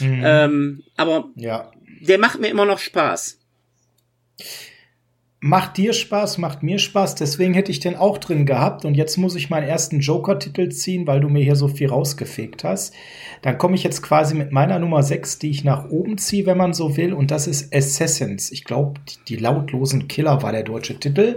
Mhm. 0.00 0.22
Ähm, 0.24 0.82
aber 0.96 1.30
ja. 1.36 1.70
der 2.00 2.18
macht 2.18 2.40
mir 2.40 2.48
immer 2.48 2.66
noch 2.66 2.78
Spaß. 2.80 3.38
Macht 5.46 5.76
dir 5.76 5.92
Spaß, 5.92 6.38
macht 6.38 6.62
mir 6.62 6.78
Spaß, 6.78 7.16
deswegen 7.16 7.52
hätte 7.52 7.70
ich 7.70 7.78
den 7.78 7.96
auch 7.96 8.16
drin 8.16 8.46
gehabt 8.46 8.86
und 8.86 8.94
jetzt 8.94 9.18
muss 9.18 9.36
ich 9.36 9.50
meinen 9.50 9.68
ersten 9.68 10.00
Joker-Titel 10.00 10.70
ziehen, 10.70 11.06
weil 11.06 11.20
du 11.20 11.28
mir 11.28 11.44
hier 11.44 11.54
so 11.54 11.68
viel 11.68 11.90
rausgefegt 11.90 12.64
hast. 12.64 12.94
Dann 13.42 13.58
komme 13.58 13.74
ich 13.74 13.84
jetzt 13.84 14.02
quasi 14.02 14.34
mit 14.34 14.52
meiner 14.52 14.78
Nummer 14.78 15.02
6, 15.02 15.40
die 15.40 15.50
ich 15.50 15.62
nach 15.62 15.90
oben 15.90 16.16
ziehe, 16.16 16.46
wenn 16.46 16.56
man 16.56 16.72
so 16.72 16.96
will, 16.96 17.12
und 17.12 17.30
das 17.30 17.46
ist 17.46 17.74
Assassins. 17.74 18.52
Ich 18.52 18.64
glaube, 18.64 18.98
die, 19.06 19.16
die 19.28 19.36
lautlosen 19.36 20.08
Killer 20.08 20.42
war 20.42 20.50
der 20.50 20.62
deutsche 20.62 20.98
Titel. 20.98 21.36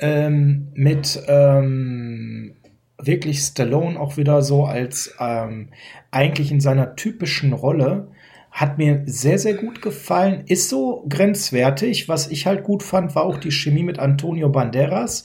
Ähm, 0.00 0.66
mit 0.74 1.22
ähm, 1.28 2.56
wirklich 2.98 3.38
Stallone 3.42 4.00
auch 4.00 4.16
wieder 4.16 4.42
so 4.42 4.64
als 4.64 5.14
ähm, 5.20 5.68
eigentlich 6.10 6.50
in 6.50 6.60
seiner 6.60 6.96
typischen 6.96 7.52
Rolle. 7.52 8.08
Hat 8.50 8.78
mir 8.78 9.02
sehr, 9.06 9.38
sehr 9.38 9.54
gut 9.54 9.80
gefallen. 9.80 10.44
Ist 10.46 10.68
so 10.68 11.04
grenzwertig. 11.08 12.08
Was 12.08 12.28
ich 12.30 12.46
halt 12.46 12.64
gut 12.64 12.82
fand, 12.82 13.14
war 13.14 13.24
auch 13.24 13.38
die 13.38 13.52
Chemie 13.52 13.84
mit 13.84 13.98
Antonio 13.98 14.48
Banderas. 14.48 15.24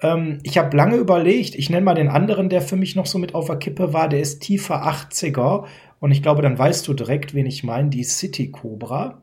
Ähm, 0.00 0.38
ich 0.42 0.58
habe 0.58 0.76
lange 0.76 0.96
überlegt, 0.96 1.54
ich 1.54 1.70
nenne 1.70 1.84
mal 1.84 1.94
den 1.94 2.08
anderen, 2.08 2.48
der 2.48 2.62
für 2.62 2.76
mich 2.76 2.94
noch 2.94 3.06
so 3.06 3.18
mit 3.18 3.34
auf 3.34 3.46
der 3.46 3.56
Kippe 3.56 3.92
war. 3.92 4.08
Der 4.08 4.20
ist 4.20 4.40
tiefer 4.40 4.86
80er. 4.86 5.64
Und 6.00 6.12
ich 6.12 6.22
glaube, 6.22 6.42
dann 6.42 6.58
weißt 6.58 6.86
du 6.86 6.94
direkt, 6.94 7.34
wen 7.34 7.46
ich 7.46 7.64
meine. 7.64 7.90
Die 7.90 8.04
City 8.04 8.50
Cobra. 8.50 9.22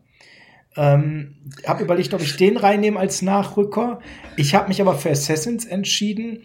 Ähm, 0.78 1.36
habe 1.66 1.84
überlegt, 1.84 2.14
ob 2.14 2.22
ich 2.22 2.36
den 2.36 2.58
reinnehme 2.58 3.00
als 3.00 3.22
Nachrücker. 3.22 4.00
Ich 4.36 4.56
habe 4.56 4.68
mich 4.68 4.82
aber 4.82 4.96
für 4.96 5.12
Assassins 5.12 5.66
entschieden, 5.66 6.44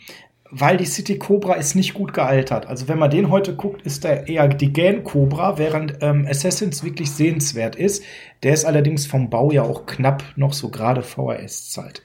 weil 0.51 0.77
die 0.77 0.87
City 0.87 1.19
Cobra 1.19 1.55
ist 1.55 1.75
nicht 1.75 1.95
gut 1.95 2.13
gealtert. 2.13 2.67
Also 2.67 2.89
wenn 2.89 2.99
man 2.99 3.11
den 3.11 3.31
heute 3.31 3.55
guckt, 3.55 3.83
ist 3.83 4.05
der 4.05 4.29
eher 4.29 4.49
die 4.49 4.73
Gan 4.73 5.05
Cobra, 5.05 5.59
während 5.59 5.99
ähm, 6.01 6.27
Assassins 6.29 6.83
wirklich 6.85 7.11
sehenswert 7.11 7.77
ist. 7.77 8.03
Der 8.43 8.53
ist 8.53 8.65
allerdings 8.65 9.07
vom 9.07 9.31
Bau 9.31 9.53
ja 9.53 9.63
auch 9.63 9.87
knapp 9.87 10.25
noch 10.37 10.53
so 10.53 10.71
gerade 10.71 11.03
VHS-Zeit. 11.03 12.03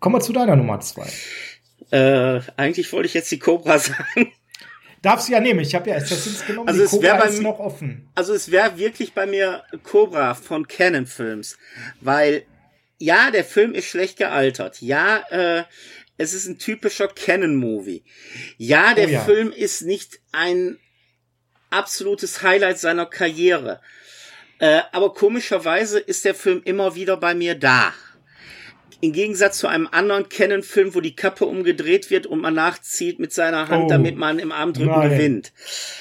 Kommen 0.00 0.16
wir 0.16 0.20
zu 0.20 0.32
deiner 0.32 0.56
Nummer 0.56 0.80
zwei. 0.80 1.06
Äh, 1.90 2.40
eigentlich 2.56 2.92
wollte 2.92 3.06
ich 3.06 3.14
jetzt 3.14 3.30
die 3.30 3.38
Cobra 3.38 3.78
sagen. 3.78 4.32
Darfst 5.02 5.28
du 5.28 5.32
ja 5.32 5.40
nehmen. 5.40 5.60
Ich 5.60 5.74
habe 5.74 5.90
ja 5.90 5.96
Assassins 5.96 6.46
genommen. 6.46 6.68
Also 6.68 6.80
die 6.80 6.84
es 6.86 6.90
Cobra 6.90 7.16
bei 7.16 7.26
ist 7.26 7.42
noch 7.42 7.58
offen. 7.58 8.08
Also 8.14 8.32
es 8.32 8.50
wäre 8.50 8.78
wirklich 8.78 9.14
bei 9.14 9.26
mir 9.26 9.64
Cobra 9.82 10.34
von 10.34 10.66
Canon 10.66 11.06
Films, 11.06 11.58
weil 12.00 12.44
ja, 12.98 13.32
der 13.32 13.44
Film 13.44 13.74
ist 13.74 13.86
schlecht 13.86 14.16
gealtert. 14.16 14.80
Ja, 14.80 15.24
äh, 15.30 15.64
es 16.18 16.34
ist 16.34 16.46
ein 16.46 16.58
typischer 16.58 17.08
Canon 17.08 17.56
Movie. 17.56 18.04
Ja, 18.58 18.94
der 18.94 19.06
Oh 19.08 19.10
ja. 19.10 19.20
Film 19.20 19.50
ist 19.52 19.82
nicht 19.82 20.20
ein 20.32 20.78
absolutes 21.70 22.42
Highlight 22.42 22.78
seiner 22.78 23.06
Karriere. 23.06 23.80
Äh, 24.58 24.82
aber 24.92 25.12
komischerweise 25.14 25.98
ist 25.98 26.24
der 26.24 26.34
Film 26.34 26.60
immer 26.64 26.94
wieder 26.94 27.16
bei 27.16 27.34
mir 27.34 27.54
da. 27.54 27.92
Im 29.00 29.12
Gegensatz 29.12 29.58
zu 29.58 29.66
einem 29.66 29.88
anderen 29.90 30.28
Canon-Film, 30.28 30.94
wo 30.94 31.00
die 31.00 31.16
Kappe 31.16 31.44
umgedreht 31.46 32.08
wird 32.10 32.26
und 32.26 32.40
man 32.40 32.54
nachzieht 32.54 33.18
mit 33.18 33.32
seiner 33.32 33.68
Hand, 33.68 33.86
Oh. 33.86 33.88
damit 33.88 34.16
man 34.16 34.38
im 34.38 34.52
Armdrücken 34.52 34.90
Nein. 34.92 35.10
gewinnt. 35.10 35.52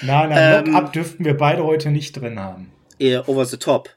Nein, 0.03 0.29
nein, 0.29 0.65
Ähm, 0.67 0.73
Lock-up 0.73 0.93
dürften 0.93 1.25
wir 1.25 1.35
beide 1.35 1.63
heute 1.63 1.89
nicht 1.89 2.13
drin 2.13 2.39
haben. 2.39 2.71
Eher 2.99 3.27
over 3.27 3.45
the 3.45 3.57
top. 3.57 3.89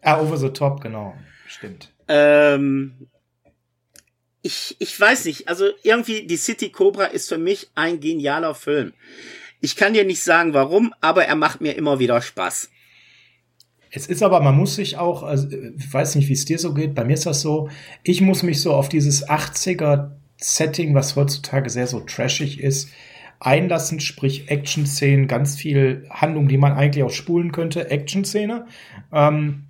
Ah, 0.00 0.18
over 0.18 0.38
the 0.38 0.48
top, 0.48 0.80
genau. 0.80 1.14
Stimmt. 1.46 1.92
Ähm, 2.08 3.08
ich, 4.42 4.76
ich 4.80 4.98
weiß 5.00 5.24
nicht, 5.26 5.48
also 5.48 5.66
irgendwie 5.82 6.26
die 6.26 6.36
City 6.36 6.70
Cobra 6.70 7.04
ist 7.04 7.28
für 7.28 7.38
mich 7.38 7.70
ein 7.74 8.00
genialer 8.00 8.54
Film. 8.54 8.92
Ich 9.60 9.76
kann 9.76 9.94
dir 9.94 10.04
nicht 10.04 10.22
sagen 10.22 10.52
warum, 10.52 10.92
aber 11.00 11.24
er 11.24 11.36
macht 11.36 11.60
mir 11.60 11.76
immer 11.76 12.00
wieder 12.00 12.20
Spaß. 12.20 12.68
Es 13.90 14.06
ist 14.06 14.22
aber, 14.22 14.40
man 14.40 14.56
muss 14.56 14.74
sich 14.74 14.96
auch, 14.96 15.22
also 15.22 15.48
ich 15.50 15.92
weiß 15.92 16.16
nicht, 16.16 16.28
wie 16.28 16.32
es 16.32 16.44
dir 16.44 16.58
so 16.58 16.74
geht, 16.74 16.94
bei 16.94 17.04
mir 17.04 17.14
ist 17.14 17.26
das 17.26 17.42
so, 17.42 17.68
ich 18.02 18.20
muss 18.20 18.42
mich 18.42 18.60
so 18.60 18.72
auf 18.72 18.88
dieses 18.88 19.28
80er 19.28 20.12
Setting, 20.38 20.94
was 20.94 21.14
heutzutage 21.14 21.70
sehr 21.70 21.86
so 21.86 22.00
trashig 22.00 22.58
ist, 22.58 22.88
einlassen, 23.38 24.00
sprich 24.00 24.48
Action-Szenen, 24.48 25.28
ganz 25.28 25.56
viel 25.56 26.06
Handlung, 26.10 26.48
die 26.48 26.58
man 26.58 26.72
eigentlich 26.72 27.04
auch 27.04 27.10
spulen 27.10 27.52
könnte, 27.52 27.90
Action-Szene. 27.90 28.66
Ähm, 29.12 29.66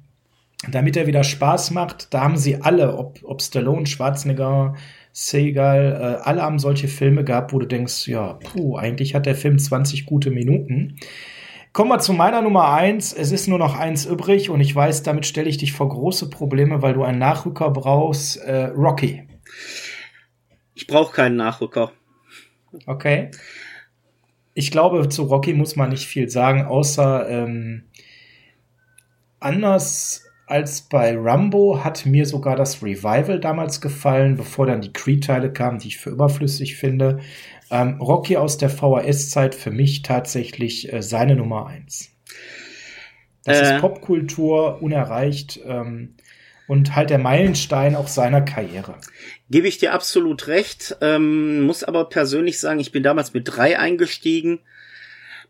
damit 0.70 0.96
er 0.96 1.06
wieder 1.06 1.24
Spaß 1.24 1.72
macht, 1.72 2.14
da 2.14 2.22
haben 2.22 2.36
sie 2.36 2.62
alle, 2.62 2.96
ob, 2.96 3.18
ob 3.24 3.42
Stallone, 3.42 3.86
Schwarzenegger, 3.86 4.74
Seagal, 5.12 6.18
äh, 6.22 6.22
alle 6.22 6.42
haben 6.42 6.58
solche 6.58 6.88
Filme 6.88 7.24
gehabt, 7.24 7.52
wo 7.52 7.58
du 7.58 7.66
denkst, 7.66 8.06
ja, 8.08 8.34
puh, 8.34 8.76
eigentlich 8.76 9.14
hat 9.14 9.26
der 9.26 9.34
Film 9.34 9.58
20 9.58 10.06
gute 10.06 10.30
Minuten. 10.30 10.96
Kommen 11.72 11.90
wir 11.90 11.98
zu 11.98 12.12
meiner 12.12 12.42
Nummer 12.42 12.72
eins. 12.72 13.12
Es 13.12 13.32
ist 13.32 13.48
nur 13.48 13.58
noch 13.58 13.78
eins 13.78 14.04
übrig 14.04 14.50
und 14.50 14.60
ich 14.60 14.74
weiß, 14.74 15.02
damit 15.02 15.26
stelle 15.26 15.48
ich 15.48 15.58
dich 15.58 15.72
vor 15.72 15.88
große 15.88 16.30
Probleme, 16.30 16.82
weil 16.82 16.94
du 16.94 17.02
einen 17.02 17.18
Nachrücker 17.18 17.70
brauchst. 17.70 18.36
Äh, 18.36 18.66
Rocky. 18.66 19.26
Ich 20.74 20.86
brauche 20.86 21.14
keinen 21.14 21.36
Nachrücker. 21.36 21.92
Okay. 22.86 23.30
Ich 24.54 24.70
glaube, 24.70 25.08
zu 25.08 25.24
Rocky 25.24 25.54
muss 25.54 25.76
man 25.76 25.90
nicht 25.90 26.06
viel 26.06 26.28
sagen, 26.28 26.64
außer 26.64 27.28
ähm, 27.28 27.84
anders 29.40 30.24
als 30.46 30.82
bei 30.82 31.16
Rambo 31.16 31.84
hat 31.84 32.04
mir 32.04 32.26
sogar 32.26 32.56
das 32.56 32.82
Revival 32.82 33.40
damals 33.40 33.80
gefallen, 33.80 34.36
bevor 34.36 34.66
dann 34.66 34.82
die 34.82 34.92
Creed-Teile 34.92 35.52
kamen, 35.52 35.78
die 35.78 35.88
ich 35.88 35.98
für 35.98 36.10
überflüssig 36.10 36.76
finde. 36.76 37.20
Ähm, 37.70 38.00
Rocky 38.00 38.36
aus 38.36 38.58
der 38.58 38.68
VHS-Zeit 38.68 39.54
für 39.54 39.70
mich 39.70 40.02
tatsächlich 40.02 40.92
äh, 40.92 41.02
seine 41.02 41.36
Nummer 41.36 41.66
eins. 41.66 42.10
Das 43.44 43.58
äh. 43.58 43.74
ist 43.74 43.80
Popkultur, 43.80 44.82
unerreicht 44.82 45.60
ähm, 45.64 46.16
und 46.68 46.94
halt 46.94 47.10
der 47.10 47.18
Meilenstein 47.18 47.96
auch 47.96 48.08
seiner 48.08 48.42
Karriere. 48.42 48.96
Gebe 49.50 49.68
ich 49.68 49.78
dir 49.78 49.92
absolut 49.92 50.48
recht, 50.48 50.96
ähm, 51.00 51.62
muss 51.62 51.84
aber 51.84 52.08
persönlich 52.08 52.60
sagen, 52.60 52.80
ich 52.80 52.92
bin 52.92 53.02
damals 53.02 53.34
mit 53.34 53.44
drei 53.46 53.78
eingestiegen, 53.78 54.60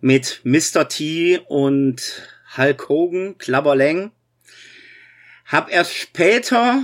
mit 0.00 0.40
Mr. 0.44 0.88
T 0.88 1.40
und 1.48 2.28
Hulk 2.56 2.88
Hogan, 2.88 3.38
Klabberlang. 3.38 4.12
Hab 5.52 5.70
erst 5.70 5.94
später 5.94 6.82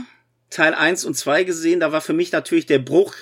Teil 0.51 0.75
1 0.75 1.07
und 1.07 1.15
2 1.15 1.45
gesehen, 1.45 1.81
da 1.81 1.91
war 1.91 2.03
für 2.03 2.13
mich 2.13 2.33
natürlich 2.33 2.67
der 2.67 2.79
Bruch 2.79 3.15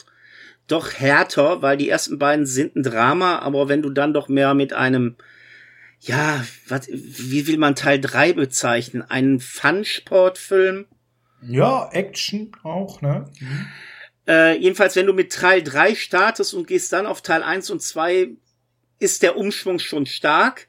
doch 0.67 0.95
härter, 0.95 1.63
weil 1.63 1.77
die 1.77 1.89
ersten 1.89 2.19
beiden 2.19 2.47
sind 2.47 2.75
ein 2.75 2.83
Drama, 2.83 3.39
aber 3.39 3.69
wenn 3.69 3.81
du 3.81 3.91
dann 3.91 4.13
doch 4.13 4.29
mehr 4.29 4.55
mit 4.55 4.73
einem, 4.73 5.15
ja, 6.01 6.45
was, 6.67 6.89
wie 6.91 7.47
will 7.47 7.59
man 7.59 7.77
Teil 7.77 8.01
3 8.01 8.33
bezeichnen? 8.33 9.03
Einen 9.03 9.39
Fun-Sportfilm? 9.39 10.87
Ja, 11.43 11.89
Action 11.93 12.51
auch, 12.65 13.01
ne? 13.01 13.31
Mhm. 13.39 13.67
Äh, 14.27 14.59
jedenfalls, 14.59 14.97
wenn 14.97 15.07
du 15.07 15.13
mit 15.13 15.33
Teil 15.33 15.63
3 15.63 15.95
startest 15.95 16.55
und 16.55 16.67
gehst 16.67 16.93
dann 16.93 17.07
auf 17.07 17.23
Teil 17.23 17.45
1 17.45 17.71
und 17.71 17.81
2, 17.81 18.31
ist 18.99 19.23
der 19.23 19.37
Umschwung 19.37 19.79
schon 19.79 20.07
stark. 20.07 20.67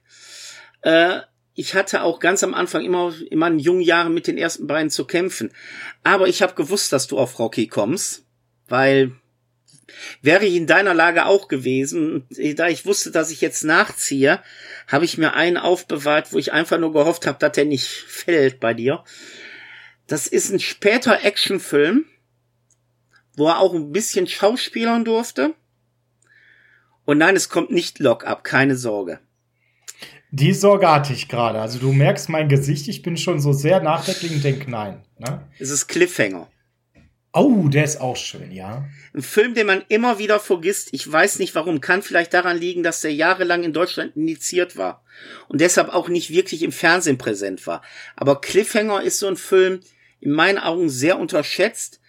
Äh, 0.81 1.21
ich 1.57 1.73
hatte 1.73 2.03
auch 2.03 2.19
ganz 2.19 2.43
am 2.43 2.53
Anfang 2.53 2.85
immer 2.85 3.13
in 3.31 3.39
meinen 3.39 3.57
jungen 3.57 3.81
Jahren 3.81 4.13
mit 4.13 4.27
den 4.27 4.37
ersten 4.37 4.67
beiden 4.67 4.91
zu 4.91 5.05
kämpfen. 5.05 5.51
Aber 6.03 6.27
ich 6.27 6.43
habe 6.43 6.53
gewusst, 6.53 6.93
dass 6.93 7.07
du 7.07 7.17
auf 7.17 7.39
Rocky 7.39 7.67
kommst, 7.67 8.23
weil 8.67 9.13
Wäre 10.21 10.45
ich 10.45 10.55
in 10.55 10.67
deiner 10.67 10.93
Lage 10.93 11.25
auch 11.25 11.47
gewesen, 11.47 12.27
da 12.55 12.67
ich 12.67 12.85
wusste, 12.85 13.09
dass 13.09 13.31
ich 13.31 13.39
jetzt 13.39 13.63
nachziehe, 13.63 14.43
habe 14.87 15.05
ich 15.05 15.17
mir 15.17 15.33
einen 15.33 15.55
aufbewahrt, 15.55 16.33
wo 16.33 16.37
ich 16.37 16.51
einfach 16.51 16.77
nur 16.77 16.91
gehofft 16.91 17.25
habe, 17.25 17.39
dass 17.39 17.53
der 17.53 17.65
nicht 17.65 17.87
fällt 18.07 18.59
bei 18.59 18.73
dir. 18.73 19.03
Das 20.05 20.27
ist 20.27 20.51
ein 20.51 20.59
später 20.59 21.23
Actionfilm, 21.23 22.05
wo 23.37 23.47
er 23.47 23.59
auch 23.59 23.73
ein 23.73 23.93
bisschen 23.93 24.27
schauspielern 24.27 25.05
durfte. 25.05 25.55
Und 27.05 27.17
nein, 27.17 27.37
es 27.37 27.47
kommt 27.47 27.71
nicht 27.71 27.99
Lock-up, 27.99 28.43
keine 28.43 28.75
Sorge. 28.75 29.21
Die 30.31 30.53
Sorge 30.53 30.89
hatte 30.89 31.13
ich 31.13 31.29
gerade. 31.29 31.59
Also 31.61 31.79
du 31.79 31.93
merkst 31.93 32.29
mein 32.29 32.49
Gesicht, 32.49 32.87
ich 32.87 33.01
bin 33.01 33.17
schon 33.17 33.39
so 33.39 33.53
sehr 33.53 33.81
nachdenklich 33.81 34.31
und 34.33 34.43
denk 34.43 34.67
nein. 34.67 35.03
Ne? 35.17 35.47
Es 35.57 35.69
ist 35.69 35.87
Cliffhanger. 35.87 36.49
Oh, 37.33 37.67
der 37.67 37.83
ist 37.83 38.01
auch 38.01 38.15
schön, 38.15 38.51
ja. 38.51 38.85
Ein 39.13 39.21
Film, 39.21 39.53
den 39.53 39.67
man 39.67 39.83
immer 39.89 40.17
wieder 40.17 40.39
vergisst. 40.39 40.89
Ich 40.91 41.09
weiß 41.09 41.39
nicht 41.39 41.55
warum. 41.55 41.81
Kann 41.81 42.01
vielleicht 42.01 42.33
daran 42.33 42.57
liegen, 42.57 42.83
dass 42.83 43.01
der 43.01 43.13
jahrelang 43.13 43.63
in 43.63 43.73
Deutschland 43.73 44.15
indiziert 44.15 44.75
war. 44.75 45.03
Und 45.47 45.61
deshalb 45.61 45.89
auch 45.89 46.09
nicht 46.09 46.31
wirklich 46.31 46.63
im 46.63 46.71
Fernsehen 46.71 47.17
präsent 47.17 47.67
war. 47.67 47.83
Aber 48.15 48.41
Cliffhanger 48.41 49.03
ist 49.03 49.19
so 49.19 49.27
ein 49.27 49.37
Film, 49.37 49.81
in 50.19 50.31
meinen 50.31 50.57
Augen 50.57 50.89
sehr 50.89 51.19
unterschätzt. 51.19 52.01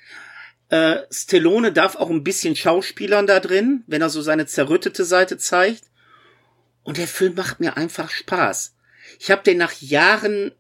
Äh, 0.70 1.00
Stallone 1.10 1.72
darf 1.72 1.96
auch 1.96 2.10
ein 2.10 2.24
bisschen 2.24 2.56
Schauspielern 2.56 3.26
da 3.26 3.40
drin, 3.40 3.84
wenn 3.86 4.02
er 4.02 4.10
so 4.10 4.22
seine 4.22 4.46
zerrüttete 4.46 5.04
Seite 5.04 5.36
zeigt. 5.36 5.84
Und 6.88 6.96
der 6.96 7.08
Film 7.08 7.34
macht 7.34 7.60
mir 7.60 7.76
einfach 7.76 8.10
Spaß. 8.10 8.74
Ich 9.18 9.30
habe 9.30 9.42
den 9.42 9.58
nach 9.58 9.72
Jahren 9.80 10.52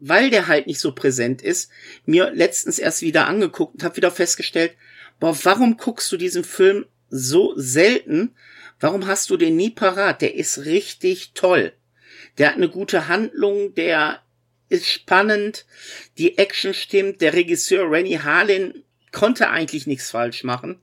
weil 0.00 0.30
der 0.30 0.46
halt 0.46 0.66
nicht 0.66 0.80
so 0.80 0.92
präsent 0.92 1.42
ist, 1.42 1.70
mir 2.06 2.30
letztens 2.30 2.78
erst 2.78 3.02
wieder 3.02 3.26
angeguckt 3.26 3.74
und 3.74 3.82
habe 3.82 3.96
wieder 3.96 4.10
festgestellt, 4.10 4.72
boah, 5.20 5.36
warum 5.44 5.76
guckst 5.76 6.10
du 6.12 6.16
diesen 6.16 6.44
Film 6.44 6.86
so 7.10 7.52
selten? 7.56 8.34
Warum 8.80 9.06
hast 9.06 9.30
du 9.30 9.36
den 9.36 9.56
nie 9.56 9.70
parat? 9.70 10.22
Der 10.22 10.34
ist 10.34 10.64
richtig 10.66 11.32
toll. 11.34 11.72
Der 12.36 12.48
hat 12.48 12.56
eine 12.56 12.68
gute 12.68 13.08
Handlung, 13.08 13.74
der 13.74 14.20
ist 14.68 14.86
spannend, 14.86 15.66
die 16.18 16.38
Action 16.38 16.74
stimmt, 16.74 17.20
der 17.20 17.32
Regisseur 17.32 17.90
Rennie 17.90 18.18
Harlin 18.18 18.84
konnte 19.12 19.48
eigentlich 19.48 19.86
nichts 19.86 20.10
falsch 20.10 20.44
machen. 20.44 20.80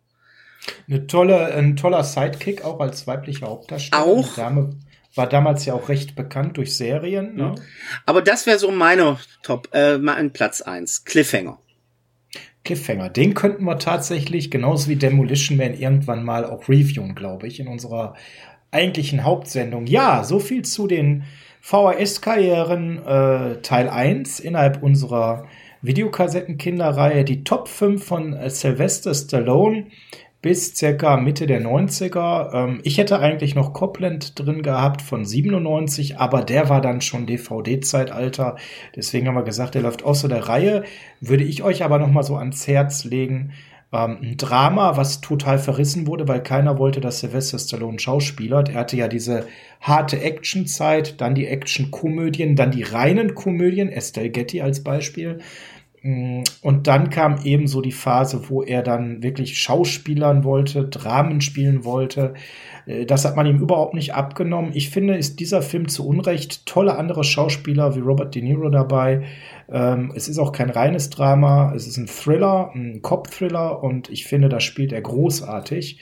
Eine 0.88 1.06
tolle, 1.06 1.54
ein 1.54 1.76
toller 1.76 2.04
Sidekick 2.04 2.66
auch 2.66 2.80
als 2.80 3.06
weiblicher 3.06 3.46
Hauptdarsteller. 3.46 4.04
Auch. 4.04 4.36
Dame, 4.36 4.76
war 5.16 5.28
damals 5.28 5.66
ja 5.66 5.74
auch 5.74 5.90
recht 5.90 6.16
bekannt 6.16 6.58
durch 6.58 6.76
Serien. 6.76 7.36
Ne? 7.36 7.56
Aber 8.06 8.22
das 8.22 8.46
wäre 8.46 8.60
so 8.60 8.72
meine 8.72 9.18
Top, 9.44 9.70
äh, 9.74 9.98
mein 9.98 10.32
Platz 10.32 10.62
eins 10.62 11.06
Cliffhanger. 11.06 11.60
Cliffhanger, 12.64 13.10
den 13.10 13.36
könnten 13.36 13.64
wir 13.64 13.78
tatsächlich, 13.78 14.50
genauso 14.50 14.90
wie 14.90 14.96
Demolition 14.96 15.58
Man, 15.58 15.76
irgendwann 15.76 16.24
mal 16.24 16.46
auch 16.46 16.68
reviewen, 16.68 17.14
glaube 17.14 17.48
ich, 17.48 17.60
in 17.60 17.68
unserer 17.68 18.16
eigentlichen 18.72 19.24
Hauptsendung. 19.24 19.86
Ja, 19.86 20.24
so 20.24 20.40
viel 20.40 20.64
zu 20.64 20.88
den 20.88 21.24
VHS-Karrieren 21.62 23.06
äh, 23.06 23.62
Teil 23.62 23.90
1 23.90 24.40
innerhalb 24.40 24.84
unserer 24.84 25.48
Videokassettenkinderreihe. 25.82 27.24
Die 27.24 27.44
Top 27.44 27.68
5 27.68 28.04
von 28.04 28.34
äh, 28.34 28.50
Sylvester 28.50 29.14
Stallone 29.14 29.88
bis 30.46 30.76
circa 30.76 31.18
Mitte 31.18 31.48
der 31.48 31.60
90er. 31.60 32.54
Ähm, 32.54 32.80
ich 32.84 33.00
hätte 33.00 33.20
eigentlich 33.20 33.56
noch 33.56 33.74
Copland 33.74 34.38
drin 34.38 34.62
gehabt 34.62 35.02
von 35.02 35.26
97, 35.26 36.20
aber 36.20 36.44
der 36.44 36.70
war 36.70 36.82
dann 36.82 37.02
schon 37.02 37.26
DVD-Zeitalter. 37.26 38.56
Deswegen 38.96 39.28
haben 39.28 39.34
wir 39.34 39.42
gesagt, 39.42 39.74
der 39.74 39.82
läuft 39.82 40.04
außer 40.04 40.28
der 40.28 40.48
Reihe. 40.48 40.84
Würde 41.20 41.44
ich 41.44 41.64
euch 41.64 41.84
aber 41.84 41.98
noch 41.98 42.12
mal 42.12 42.22
so 42.22 42.36
ans 42.36 42.68
Herz 42.68 43.06
legen. 43.06 43.54
Ähm, 43.92 44.20
ein 44.22 44.38
Drama, 44.38 44.98
was 44.98 45.20
total 45.20 45.58
verrissen 45.58 46.06
wurde, 46.06 46.28
weil 46.28 46.44
keiner 46.44 46.78
wollte, 46.78 47.02
dass 47.02 47.22
Sylvester 47.22 47.58
Stallone 47.58 47.98
Schauspieler. 47.98 48.66
Er 48.70 48.82
hatte 48.82 48.98
ja 48.98 49.08
diese 49.08 49.48
harte 49.82 50.22
Actionzeit, 50.22 51.22
dann 51.22 51.34
die 51.34 51.48
Action-Komödien, 51.48 52.56
dann 52.56 52.70
die 52.70 52.84
reinen 52.84 53.34
Komödien, 53.34 53.90
Estelle 53.90 54.30
Getty 54.30 54.62
als 54.62 54.84
Beispiel. 54.84 55.40
Mm, 56.06 56.44
und 56.62 56.86
dann 56.86 57.10
kam 57.10 57.38
eben 57.46 57.66
so 57.66 57.82
die 57.82 57.92
Phase, 57.92 58.48
wo 58.50 58.62
er 58.62 58.84
dann 58.84 59.24
wirklich 59.24 59.58
Schauspielern 59.58 60.44
wollte, 60.44 60.86
Dramen 60.88 61.42
spielen 61.42 61.84
wollte. 61.84 62.36
Äh, 62.86 63.08
das 63.08 63.26
hat 63.26 63.36
man 63.36 63.48
ihm 63.48 63.58
überhaupt 63.58 63.96
nicht 63.96 64.14
abgenommen. 64.14 64.70
Ich 64.76 64.92
finde, 64.92 65.18
ist 65.18 65.40
dieser 65.40 65.64
Film 65.64 65.88
zu 65.88 66.08
Unrecht 66.08 66.68
tolle 66.68 66.96
andere 66.98 67.24
Schauspieler 67.24 67.96
wie 67.96 68.02
Robert 68.02 68.36
De 68.36 68.44
Niro 68.44 68.70
dabei. 68.70 69.24
Ähm, 69.68 70.14
es 70.16 70.28
ist 70.28 70.38
auch 70.38 70.52
kein 70.52 70.70
reines 70.70 71.10
Drama, 71.10 71.74
es 71.76 71.88
ist 71.88 71.98
ein 71.98 72.06
Thriller, 72.06 72.70
ein 72.76 73.02
Cop-Thriller 73.02 73.82
und 73.82 74.12
ich 74.12 74.26
finde, 74.26 74.48
da 74.48 74.60
spielt 74.60 74.94
er 74.94 75.02
großartig. 75.02 76.00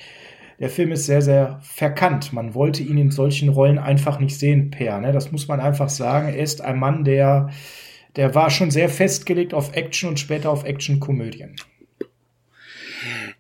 Der 0.59 0.69
Film 0.69 0.91
ist 0.91 1.05
sehr, 1.05 1.21
sehr 1.21 1.59
verkannt. 1.61 2.33
Man 2.33 2.53
wollte 2.55 2.83
ihn 2.83 2.97
in 2.97 3.11
solchen 3.11 3.47
Rollen 3.47 3.79
einfach 3.79 4.19
nicht 4.19 4.37
sehen, 4.37 4.69
Per. 4.69 4.99
Ne? 4.99 5.13
Das 5.13 5.31
muss 5.31 5.47
man 5.47 5.61
einfach 5.61 5.87
sagen. 5.87 6.27
Er 6.27 6.43
ist 6.43 6.61
ein 6.61 6.77
Mann, 6.77 7.05
der 7.05 7.51
der 8.15 8.35
war 8.35 8.49
schon 8.49 8.71
sehr 8.71 8.89
festgelegt 8.89 9.53
auf 9.53 9.75
Action 9.75 10.09
und 10.09 10.19
später 10.19 10.49
auf 10.49 10.63
Action-Komödien. 10.63 11.55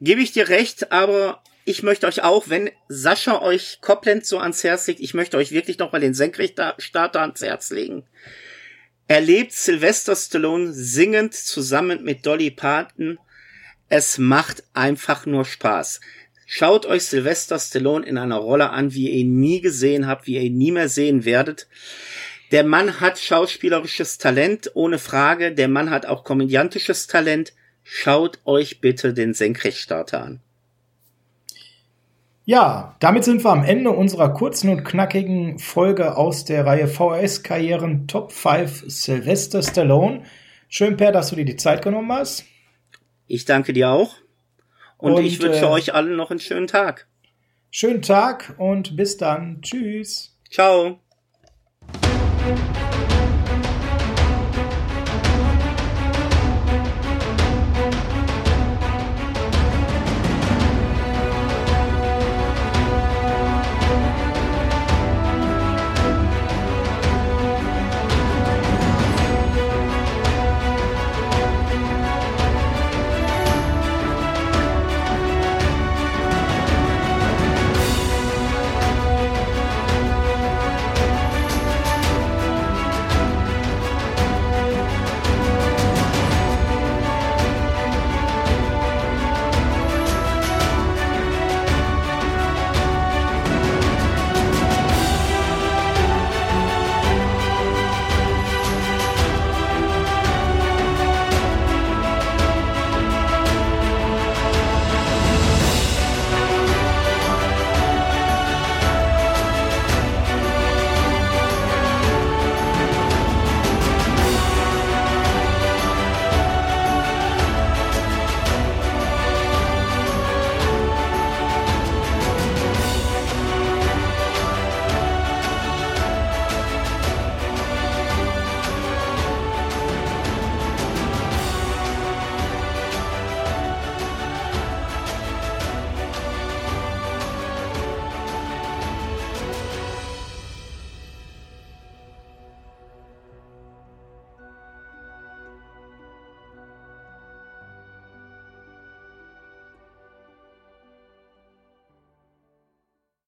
Gebe 0.01 0.21
ich 0.21 0.31
dir 0.31 0.49
recht, 0.49 0.91
aber 0.91 1.41
ich 1.65 1.83
möchte 1.83 2.07
euch 2.07 2.23
auch, 2.23 2.49
wenn 2.49 2.69
Sascha 2.89 3.41
euch 3.41 3.79
Copland 3.81 4.25
so 4.25 4.39
ans 4.39 4.63
Herz 4.63 4.87
legt, 4.87 4.99
ich 4.99 5.13
möchte 5.13 5.37
euch 5.37 5.51
wirklich 5.51 5.77
noch 5.77 5.91
mal 5.91 6.01
den 6.01 6.13
Senkrechtstarter 6.13 7.21
ans 7.21 7.41
Herz 7.41 7.71
legen. 7.71 8.03
Erlebt 9.07 9.51
Sylvester 9.53 10.15
Stallone 10.15 10.73
singend 10.73 11.33
zusammen 11.33 12.03
mit 12.03 12.25
Dolly 12.25 12.51
Parton 12.51 13.19
Es 13.89 14.17
macht 14.17 14.63
einfach 14.73 15.25
nur 15.25 15.45
Spaß. 15.45 16.01
Schaut 16.45 16.85
euch 16.85 17.03
Sylvester 17.03 17.59
Stallone 17.59 18.05
in 18.05 18.17
einer 18.17 18.37
Rolle 18.37 18.71
an, 18.71 18.93
wie 18.93 19.09
ihr 19.09 19.15
ihn 19.15 19.39
nie 19.39 19.61
gesehen 19.61 20.07
habt, 20.07 20.27
wie 20.27 20.35
ihr 20.35 20.41
ihn 20.41 20.57
nie 20.57 20.71
mehr 20.71 20.89
sehen 20.89 21.25
werdet. 21.25 21.67
Der 22.53 22.63
Mann 22.63 23.01
hat 23.01 23.17
schauspielerisches 23.17 24.19
Talent, 24.19 24.69
ohne 24.75 24.99
Frage. 24.99 25.53
Der 25.53 25.67
Mann 25.67 25.89
hat 25.89 26.05
auch 26.05 26.23
komödiantisches 26.23 27.07
Talent. 27.07 27.53
Schaut 27.81 28.39
euch 28.45 28.79
bitte 28.79 29.15
den 29.15 29.33
Senkrechtstarter 29.33 30.21
an. 30.21 30.39
Ja, 32.45 32.95
damit 32.99 33.23
sind 33.23 33.43
wir 33.43 33.49
am 33.49 33.63
Ende 33.63 33.89
unserer 33.89 34.31
kurzen 34.33 34.69
und 34.69 34.83
knackigen 34.83 35.57
Folge 35.57 36.15
aus 36.15 36.45
der 36.45 36.63
Reihe 36.63 36.87
VHS-Karrieren 36.87 38.07
Top 38.07 38.31
5 38.31 38.83
Sylvester 38.85 39.63
Stallone. 39.63 40.21
Schön, 40.69 40.95
Per, 40.95 41.11
dass 41.11 41.31
du 41.31 41.35
dir 41.35 41.45
die 41.45 41.55
Zeit 41.55 41.81
genommen 41.81 42.11
hast. 42.11 42.45
Ich 43.25 43.45
danke 43.45 43.73
dir 43.73 43.89
auch. 43.89 44.17
Und, 44.97 45.13
und 45.13 45.25
ich 45.25 45.41
wünsche 45.41 45.65
äh, 45.65 45.69
euch 45.69 45.95
allen 45.95 46.15
noch 46.15 46.29
einen 46.29 46.39
schönen 46.39 46.67
Tag. 46.67 47.07
Schönen 47.71 48.03
Tag 48.03 48.53
und 48.59 48.95
bis 48.95 49.17
dann. 49.17 49.63
Tschüss. 49.63 50.37
Ciao. 50.51 51.02
Thank 52.43 52.77
you. 52.77 52.92